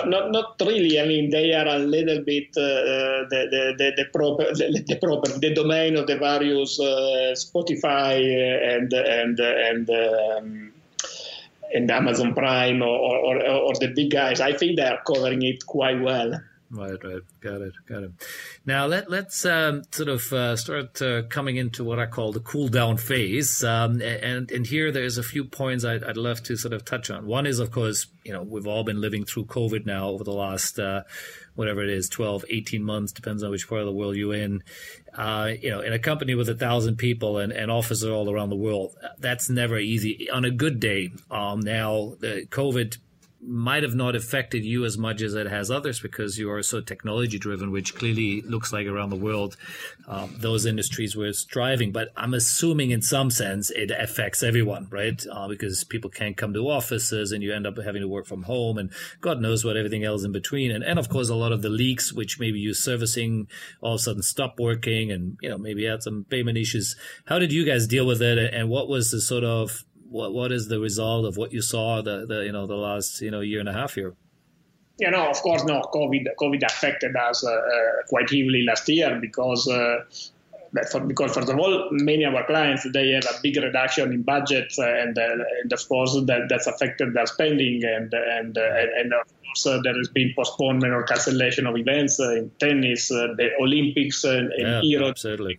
[0.06, 1.00] Not not really.
[1.00, 5.38] I mean, they are a little bit uh, the, the, the, proper the, the, proper
[5.38, 8.18] the domain of the various uh, Spotify
[8.76, 10.72] and and and um,
[11.72, 14.40] and Amazon Prime or, or, or the big guys.
[14.40, 16.40] I think they are covering it quite well.
[16.72, 17.22] Right, right.
[17.40, 18.12] Got it, got it.
[18.64, 22.38] Now let let's um, sort of uh, start uh, coming into what I call the
[22.38, 26.56] cool down phase, um, and and here there's a few points I'd, I'd love to
[26.56, 27.26] sort of touch on.
[27.26, 30.32] One is, of course, you know we've all been living through COVID now over the
[30.32, 31.02] last uh,
[31.56, 34.62] whatever it is, 12, 18 months, depends on which part of the world you're in.
[35.14, 38.48] Uh, you know, in a company with a thousand people and, and offices all around
[38.48, 40.30] the world, that's never easy.
[40.30, 42.96] On a good day, um, now the COVID
[43.42, 46.80] might have not affected you as much as it has others because you are so
[46.80, 49.56] technology driven, which clearly looks like around the world
[50.06, 51.90] um, those industries were striving.
[51.90, 55.24] But I'm assuming in some sense it affects everyone, right?
[55.30, 58.42] Uh, because people can't come to offices and you end up having to work from
[58.42, 58.90] home and
[59.20, 60.70] God knows what everything else in between.
[60.70, 63.48] And, and of course, a lot of the leaks, which maybe you servicing
[63.80, 66.94] all of a sudden stop working and, you know, maybe had some payment issues.
[67.24, 68.52] How did you guys deal with it?
[68.52, 72.02] And what was the sort of what what is the result of what you saw
[72.02, 74.14] the, the you know the last you know year and a half here?
[74.98, 75.80] You know, of course, no.
[75.80, 79.68] COVID COVID affected us uh, uh, quite heavily last year because.
[79.68, 80.04] Uh,
[80.92, 84.22] for, because first of all, many of our clients they have a big reduction in
[84.22, 88.62] budgets, uh, and, uh, and of course that, that's affected their spending, and and uh,
[88.96, 94.22] and of course there has been postponement or cancellation of events in tennis, the Olympics,
[94.22, 95.08] and, and yeah, Euro.
[95.08, 95.58] Absolutely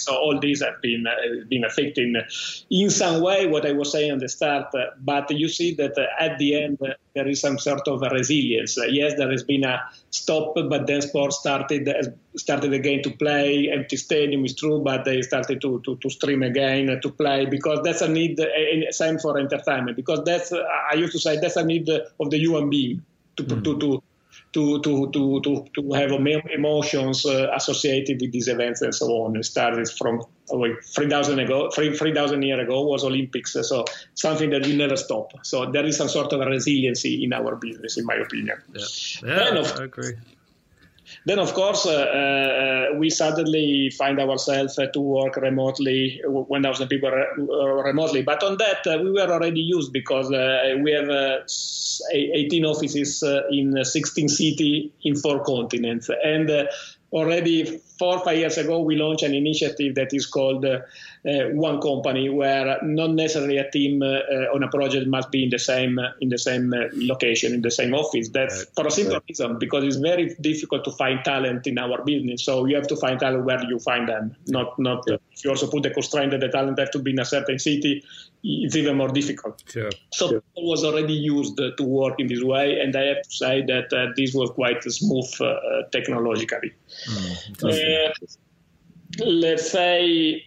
[0.00, 2.14] so all these have been uh, been affecting
[2.70, 4.74] in some way what I was saying at the start.
[4.74, 6.78] Uh, but you see that uh, at the end
[7.14, 8.78] there is some sort of resilience.
[8.88, 11.88] yes, there has been a stop, but then sports started
[12.36, 13.70] started again to play.
[13.70, 17.80] Empty stadium is true, but they started to, to, to stream again to play because
[17.84, 18.40] that's a need.
[18.90, 22.70] Same for entertainment because that's I used to say that's a need of the human
[22.70, 23.02] being
[23.36, 23.64] to mm.
[23.64, 24.02] to, to
[24.52, 29.36] to to to to, to have emotions uh, associated with these events and so on.
[29.36, 33.52] It started from like oh, three thousand ago, three three thousand years ago was Olympics,
[33.52, 35.32] so something that will never stop.
[35.44, 38.58] So there is some sort of resiliency in our business, in my opinion.
[38.74, 38.84] Yeah,
[39.24, 40.14] yeah of, I agree.
[41.26, 41.90] Then, of course, uh,
[42.92, 48.22] uh, we suddenly find ourselves uh, to work remotely uh, when thousand people uh, remotely.
[48.22, 51.44] But on that, uh, we were already used because we have
[52.12, 56.08] 18 offices in 16 cities in four continents.
[56.24, 56.50] And
[57.12, 60.64] already four or five years ago, we launched an initiative that is called
[61.22, 65.50] One Company, where not necessarily a team uh, uh on a project must be in
[65.50, 68.30] the same in the same uh, location, in the same office.
[68.30, 72.44] That's for a simple reason because it's very difficult to find talent in our business.
[72.44, 74.34] So you have to find talent where you find them.
[74.46, 75.16] Not not yeah.
[75.32, 77.58] if you also put the constraint that the talent have to be in a certain
[77.58, 78.02] city,
[78.42, 79.62] it's even more difficult.
[79.68, 79.90] Sure.
[80.14, 83.62] So it was already used to work in this way, and I have to say
[83.66, 85.30] that uh, this was quite smooth
[85.92, 86.72] technologically.
[87.08, 88.12] Mm, uh,
[89.26, 90.44] let's say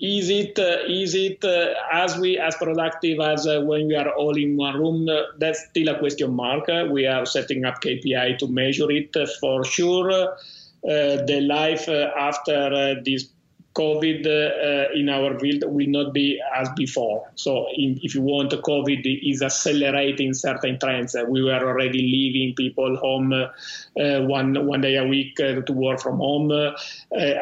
[0.00, 4.10] is it uh, is it uh, as we as productive as uh, when we are
[4.14, 5.08] all in one room?
[5.08, 6.68] Uh, that's still a question mark.
[6.68, 10.36] Uh, we are setting up kpi to measure it uh, for sure.
[10.82, 13.28] The life after this
[13.74, 17.30] COVID uh, in our field will not be as before.
[17.36, 21.14] So, in, if you want, COVID is accelerating certain trends.
[21.14, 25.72] Uh, we were already leaving people home uh, one one day a week uh, to
[25.72, 26.50] work from home.
[26.50, 26.72] Uh,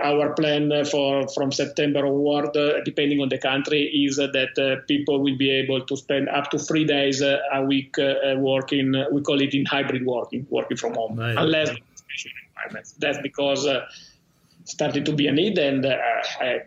[0.02, 5.38] our plan for from September onward, uh, depending on the country, is that people will
[5.38, 7.96] be able to spend up to three days a week
[8.36, 8.92] working.
[9.10, 11.36] We call it in hybrid working, working from home, nice.
[11.38, 12.92] unless environments.
[12.98, 13.66] That's because
[14.68, 15.58] started to be a need.
[15.58, 15.96] And uh,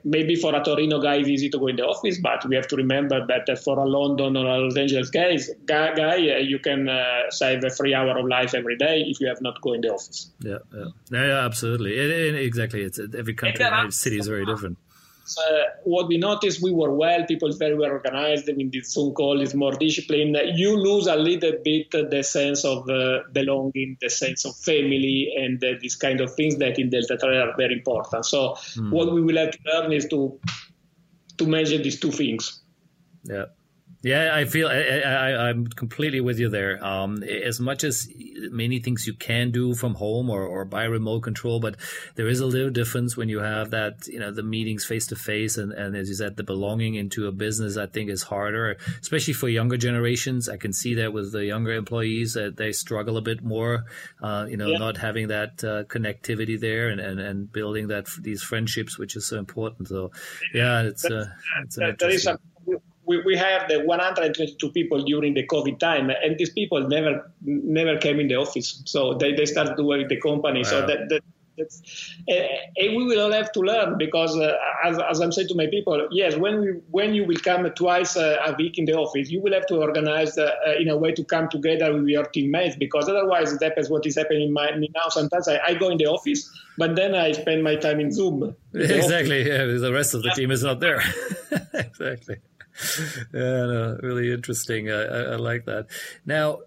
[0.04, 2.68] maybe for a Torino guy, it's easy to go in the office, but we have
[2.68, 6.60] to remember that for a London or a Los Angeles guys, guy, guy uh, you
[6.60, 9.74] can uh, save a free hour of life every day if you have not go
[9.74, 10.32] in the office.
[10.40, 11.98] Yeah, yeah, yeah absolutely.
[11.98, 12.82] It, it, exactly.
[12.82, 14.78] It's every country, every city is very different
[15.38, 18.50] uh, what we noticed, we were well, people very well organized.
[18.50, 20.38] I mean, the Zoom call is more disciplined.
[20.56, 25.64] You lose a little bit the sense of uh, belonging, the sense of family, and
[25.64, 28.26] uh, these kind of things that in Deltatre are very important.
[28.26, 28.92] So, mm.
[28.92, 30.40] what we will have to learn is to
[31.38, 32.62] to measure these two things.
[33.24, 33.46] Yeah.
[34.04, 36.84] Yeah, I feel I, am completely with you there.
[36.84, 38.10] Um, as much as
[38.50, 41.76] many things you can do from home or, or by remote control, but
[42.16, 45.16] there is a little difference when you have that, you know, the meetings face to
[45.16, 48.78] face and, and as you said, the belonging into a business, I think is harder,
[49.02, 50.50] especially for younger generations.
[50.50, 53.86] I can see that with the younger employees that they struggle a bit more,
[54.24, 54.80] uh, you know, yeah.
[54.80, 59.28] not having that uh, connectivity there and, and, and building that these friendships, which is
[59.28, 59.90] so important.
[59.90, 60.12] So,
[60.56, 61.28] yeah, it's, uh,
[61.64, 62.38] it's an interesting
[63.12, 67.98] we, we had the 122 people during the COVID time, and these people never never
[67.98, 68.82] came in the office.
[68.86, 70.62] So they, they started to work the company.
[70.64, 70.70] Wow.
[70.70, 71.22] So that, that
[71.58, 71.82] that's,
[72.28, 74.56] and we will all have to learn because, uh,
[74.86, 78.16] as, as, I'm saying to my people, yes, when we, when you will come twice
[78.16, 80.98] a, a week in the office, you will have to organize uh, uh, in a
[80.98, 84.54] way to come together with your teammates because otherwise it happens what is happening in
[84.54, 85.10] my, now.
[85.10, 88.56] Sometimes I, I, go in the office, but then I spend my time in Zoom.
[88.74, 89.48] Exactly.
[89.48, 91.04] Yeah, the rest of the team is not there.
[91.74, 92.38] exactly
[93.34, 94.90] yeah, no, really interesting.
[94.90, 95.88] I, I, I, like that.
[96.26, 96.60] Now,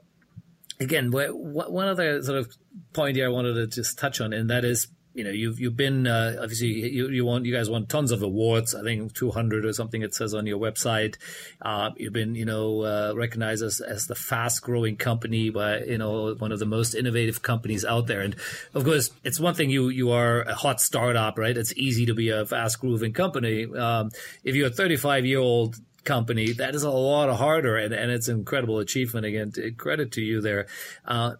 [0.80, 2.52] again, one other sort of
[2.92, 5.76] point here I wanted to just touch on, and that is you know you've you've
[5.76, 8.74] been uh, obviously you you want you guys won tons of awards.
[8.74, 11.16] I think 200 or something it says on your website.
[11.62, 15.98] Uh, you've been you know uh, recognized as, as the fast growing company by you
[15.98, 18.20] know one of the most innovative companies out there.
[18.20, 18.34] And
[18.74, 21.56] of course it's one thing you you are a hot startup right?
[21.56, 23.66] It's easy to be a fast growing company.
[23.66, 24.10] Um,
[24.42, 28.28] if you're a 35 year old company, that is a lot harder, and, and it's
[28.28, 29.26] an incredible achievement.
[29.26, 30.66] Again, credit to you there.
[31.04, 31.34] Uh,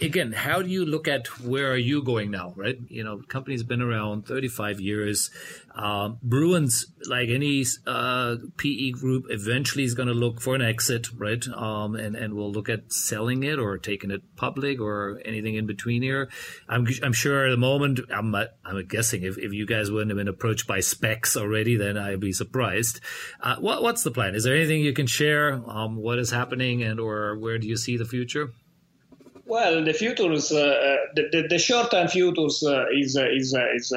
[0.00, 2.78] again, how do you look at where are you going now, right?
[2.88, 5.30] You know, company's been around 35 years.
[5.74, 11.08] Um, Bruins, like any uh, PE group, eventually is going to look for an exit,
[11.16, 11.46] right?
[11.48, 15.66] Um, and and we'll look at selling it or taking it public or anything in
[15.66, 16.30] between here.
[16.68, 20.18] I'm I'm sure at the moment, I'm I'm guessing if, if you guys wouldn't have
[20.18, 23.00] been approached by SPACs already, then I'd be surprised.
[23.40, 24.34] Uh, what what's the plan?
[24.34, 25.60] Is there anything you can share?
[25.66, 28.52] Um, what is happening and or where do you see the future?
[29.46, 33.92] Well, the futures, uh, uh, the, the, the short-term futures uh, is is is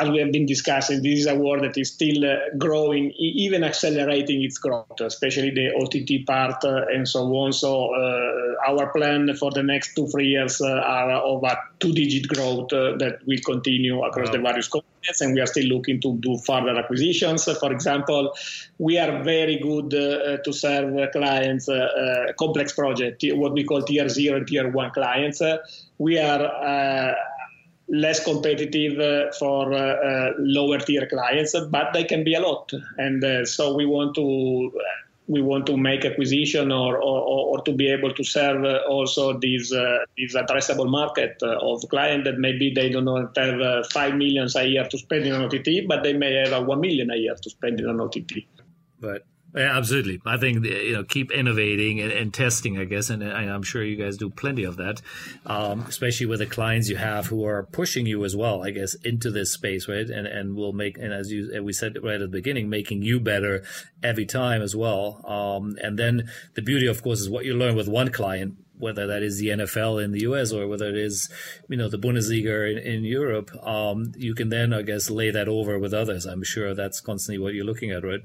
[0.00, 3.62] as we have been discussing, this is a world that is still uh, growing, even
[3.64, 7.52] accelerating its growth, especially the OTT part uh, and so on.
[7.52, 12.28] So uh, our plan for the next two, three years uh, are of a two-digit
[12.28, 14.32] growth uh, that will continue across wow.
[14.32, 17.44] the various continents, and we are still looking to do further acquisitions.
[17.44, 18.34] For example,
[18.78, 21.68] we are very good uh, to serve clients,
[22.38, 25.42] complex projects, what we call tier zero and tier one clients.
[25.98, 27.14] we are
[27.92, 32.72] less competitive uh, for uh, uh, lower tier clients, but they can be a lot.
[32.96, 34.72] And so we want to
[35.28, 39.72] we want to make acquisition or, or, or to be able to serve also this
[39.72, 44.56] uh, this addressable market of clients that maybe they do not have uh, five millions
[44.56, 47.50] a year to spend on OTT, but they may have one million a year to
[47.50, 48.44] spend on OTT.
[49.00, 50.20] But yeah, absolutely.
[50.24, 53.84] I think you know keep innovating and, and testing, I guess, and, and, I'm sure
[53.84, 55.02] you guys do plenty of that,
[55.44, 58.94] um, especially with the clients you have who are pushing you as well, I guess,
[58.94, 60.08] into this space, right?
[60.08, 63.20] And and will make and as you we said right at the beginning, making you
[63.20, 63.62] better
[64.02, 65.20] every time as well.
[65.26, 69.06] Um, and then the beauty, of course, is what you learn with one client whether
[69.06, 71.28] that is the NFL in the US or whether it is,
[71.68, 75.46] you know, the Bundesliga in, in Europe, um, you can then, I guess, lay that
[75.46, 76.26] over with others.
[76.26, 78.22] I'm sure that's constantly what you're looking at, right?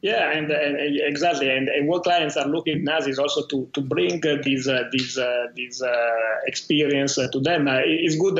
[0.00, 3.68] Yeah, and, and, exactly, and, and, what clients are looking at us is also to,
[3.74, 7.66] to bring uh, this uh, this uh, this uh, experience uh, to them.
[7.66, 8.38] Uh, it's good.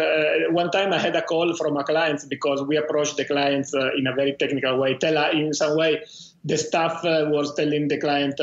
[0.52, 4.06] one time I had a call from a client because we approached the clients in
[4.06, 4.96] a very technical way.
[4.98, 6.04] Tell in some way,
[6.44, 8.40] the staff was telling the client.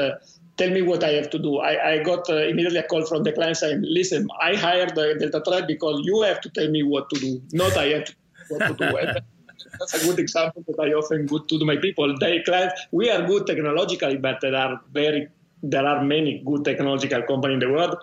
[0.58, 1.60] Tell me what I have to do.
[1.60, 5.66] I, I got immediately a call from the client saying, "Listen, I hired the Deltatre
[5.66, 8.16] because you have to tell me what to do, not I have to
[8.50, 9.20] what to do."
[9.80, 12.16] that's a good example that I often go to my people.
[12.20, 15.28] They clients, we are good technologically, but there are very
[15.64, 17.96] there are many good technological companies in the world.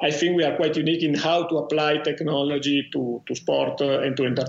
[0.00, 4.00] I think we are quite unique in how to apply technology to, to sport uh,
[4.00, 4.46] and to enter-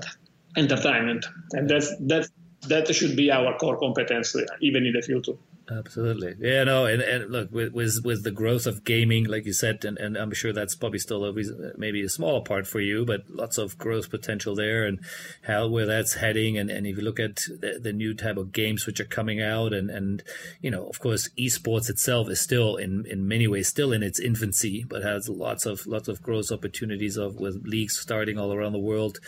[0.58, 2.30] entertainment, and that's that's
[2.68, 5.34] that should be our core competence uh, even in the future.
[5.72, 6.36] Absolutely.
[6.40, 9.86] Yeah, no, and, and look, with, with, with the growth of gaming, like you said,
[9.86, 11.34] and, and I'm sure that's probably still a,
[11.78, 15.00] maybe a smaller part for you, but lots of growth potential there and
[15.44, 16.58] how, where that's heading.
[16.58, 19.42] And, and if you look at the, the new type of games which are coming
[19.42, 20.22] out and, and,
[20.62, 24.20] you know, of course, esports itself is still in, in many ways still in its
[24.20, 28.74] infancy, but has lots of, lots of growth opportunities of with leagues starting all around
[28.74, 29.20] the world.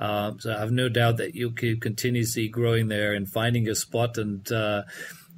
[0.00, 3.76] Um, so I have no doubt that you to see growing there and finding your
[3.76, 4.82] spot and, uh,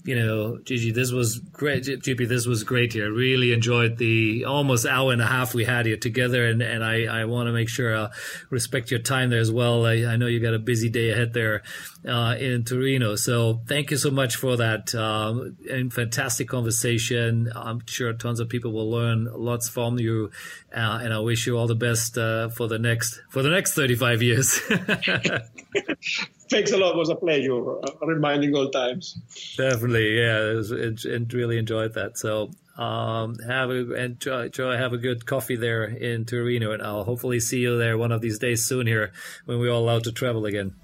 [0.07, 1.83] you know, Gigi, this was great.
[1.83, 3.13] GP, this was great here.
[3.13, 7.07] Really enjoyed the almost hour and a half we had here together, and and I
[7.07, 8.11] I want to make sure I
[8.49, 9.85] respect your time there as well.
[9.85, 11.65] I, I know you got a busy day ahead there
[12.07, 17.51] uh, in Torino, so thank you so much for that um, and fantastic conversation.
[17.53, 20.31] I'm sure tons of people will learn lots from you,
[20.73, 23.75] uh, and I wish you all the best uh, for the next for the next
[23.75, 24.61] 35 years.
[26.49, 26.95] Thanks a lot.
[26.95, 27.61] It was a pleasure
[28.01, 29.19] reminding old times.
[29.57, 30.51] Definitely, yeah.
[30.51, 32.19] It, was, it, it really enjoyed that.
[32.19, 37.05] So um, have a enjoy, enjoy, have a good coffee there in Torino, and I'll
[37.05, 39.13] hopefully see you there one of these days soon here
[39.45, 40.75] when we're all allowed to travel again.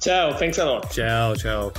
[0.00, 0.32] Ciao.
[0.34, 0.90] Thanks a lot.
[0.90, 1.34] Ciao.
[1.34, 1.72] Ciao.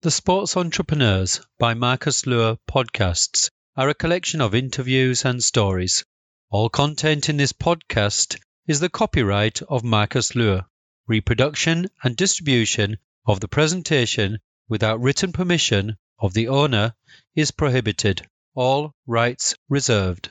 [0.00, 6.04] The Sports Entrepreneurs by Marcus Luer podcasts are a collection of interviews and stories.
[6.50, 8.38] All content in this podcast
[8.68, 10.66] is the copyright of Marcus Luer.
[11.08, 14.38] Reproduction and distribution of the presentation
[14.68, 16.94] without written permission of the owner
[17.34, 18.24] is prohibited.
[18.54, 20.30] All rights reserved.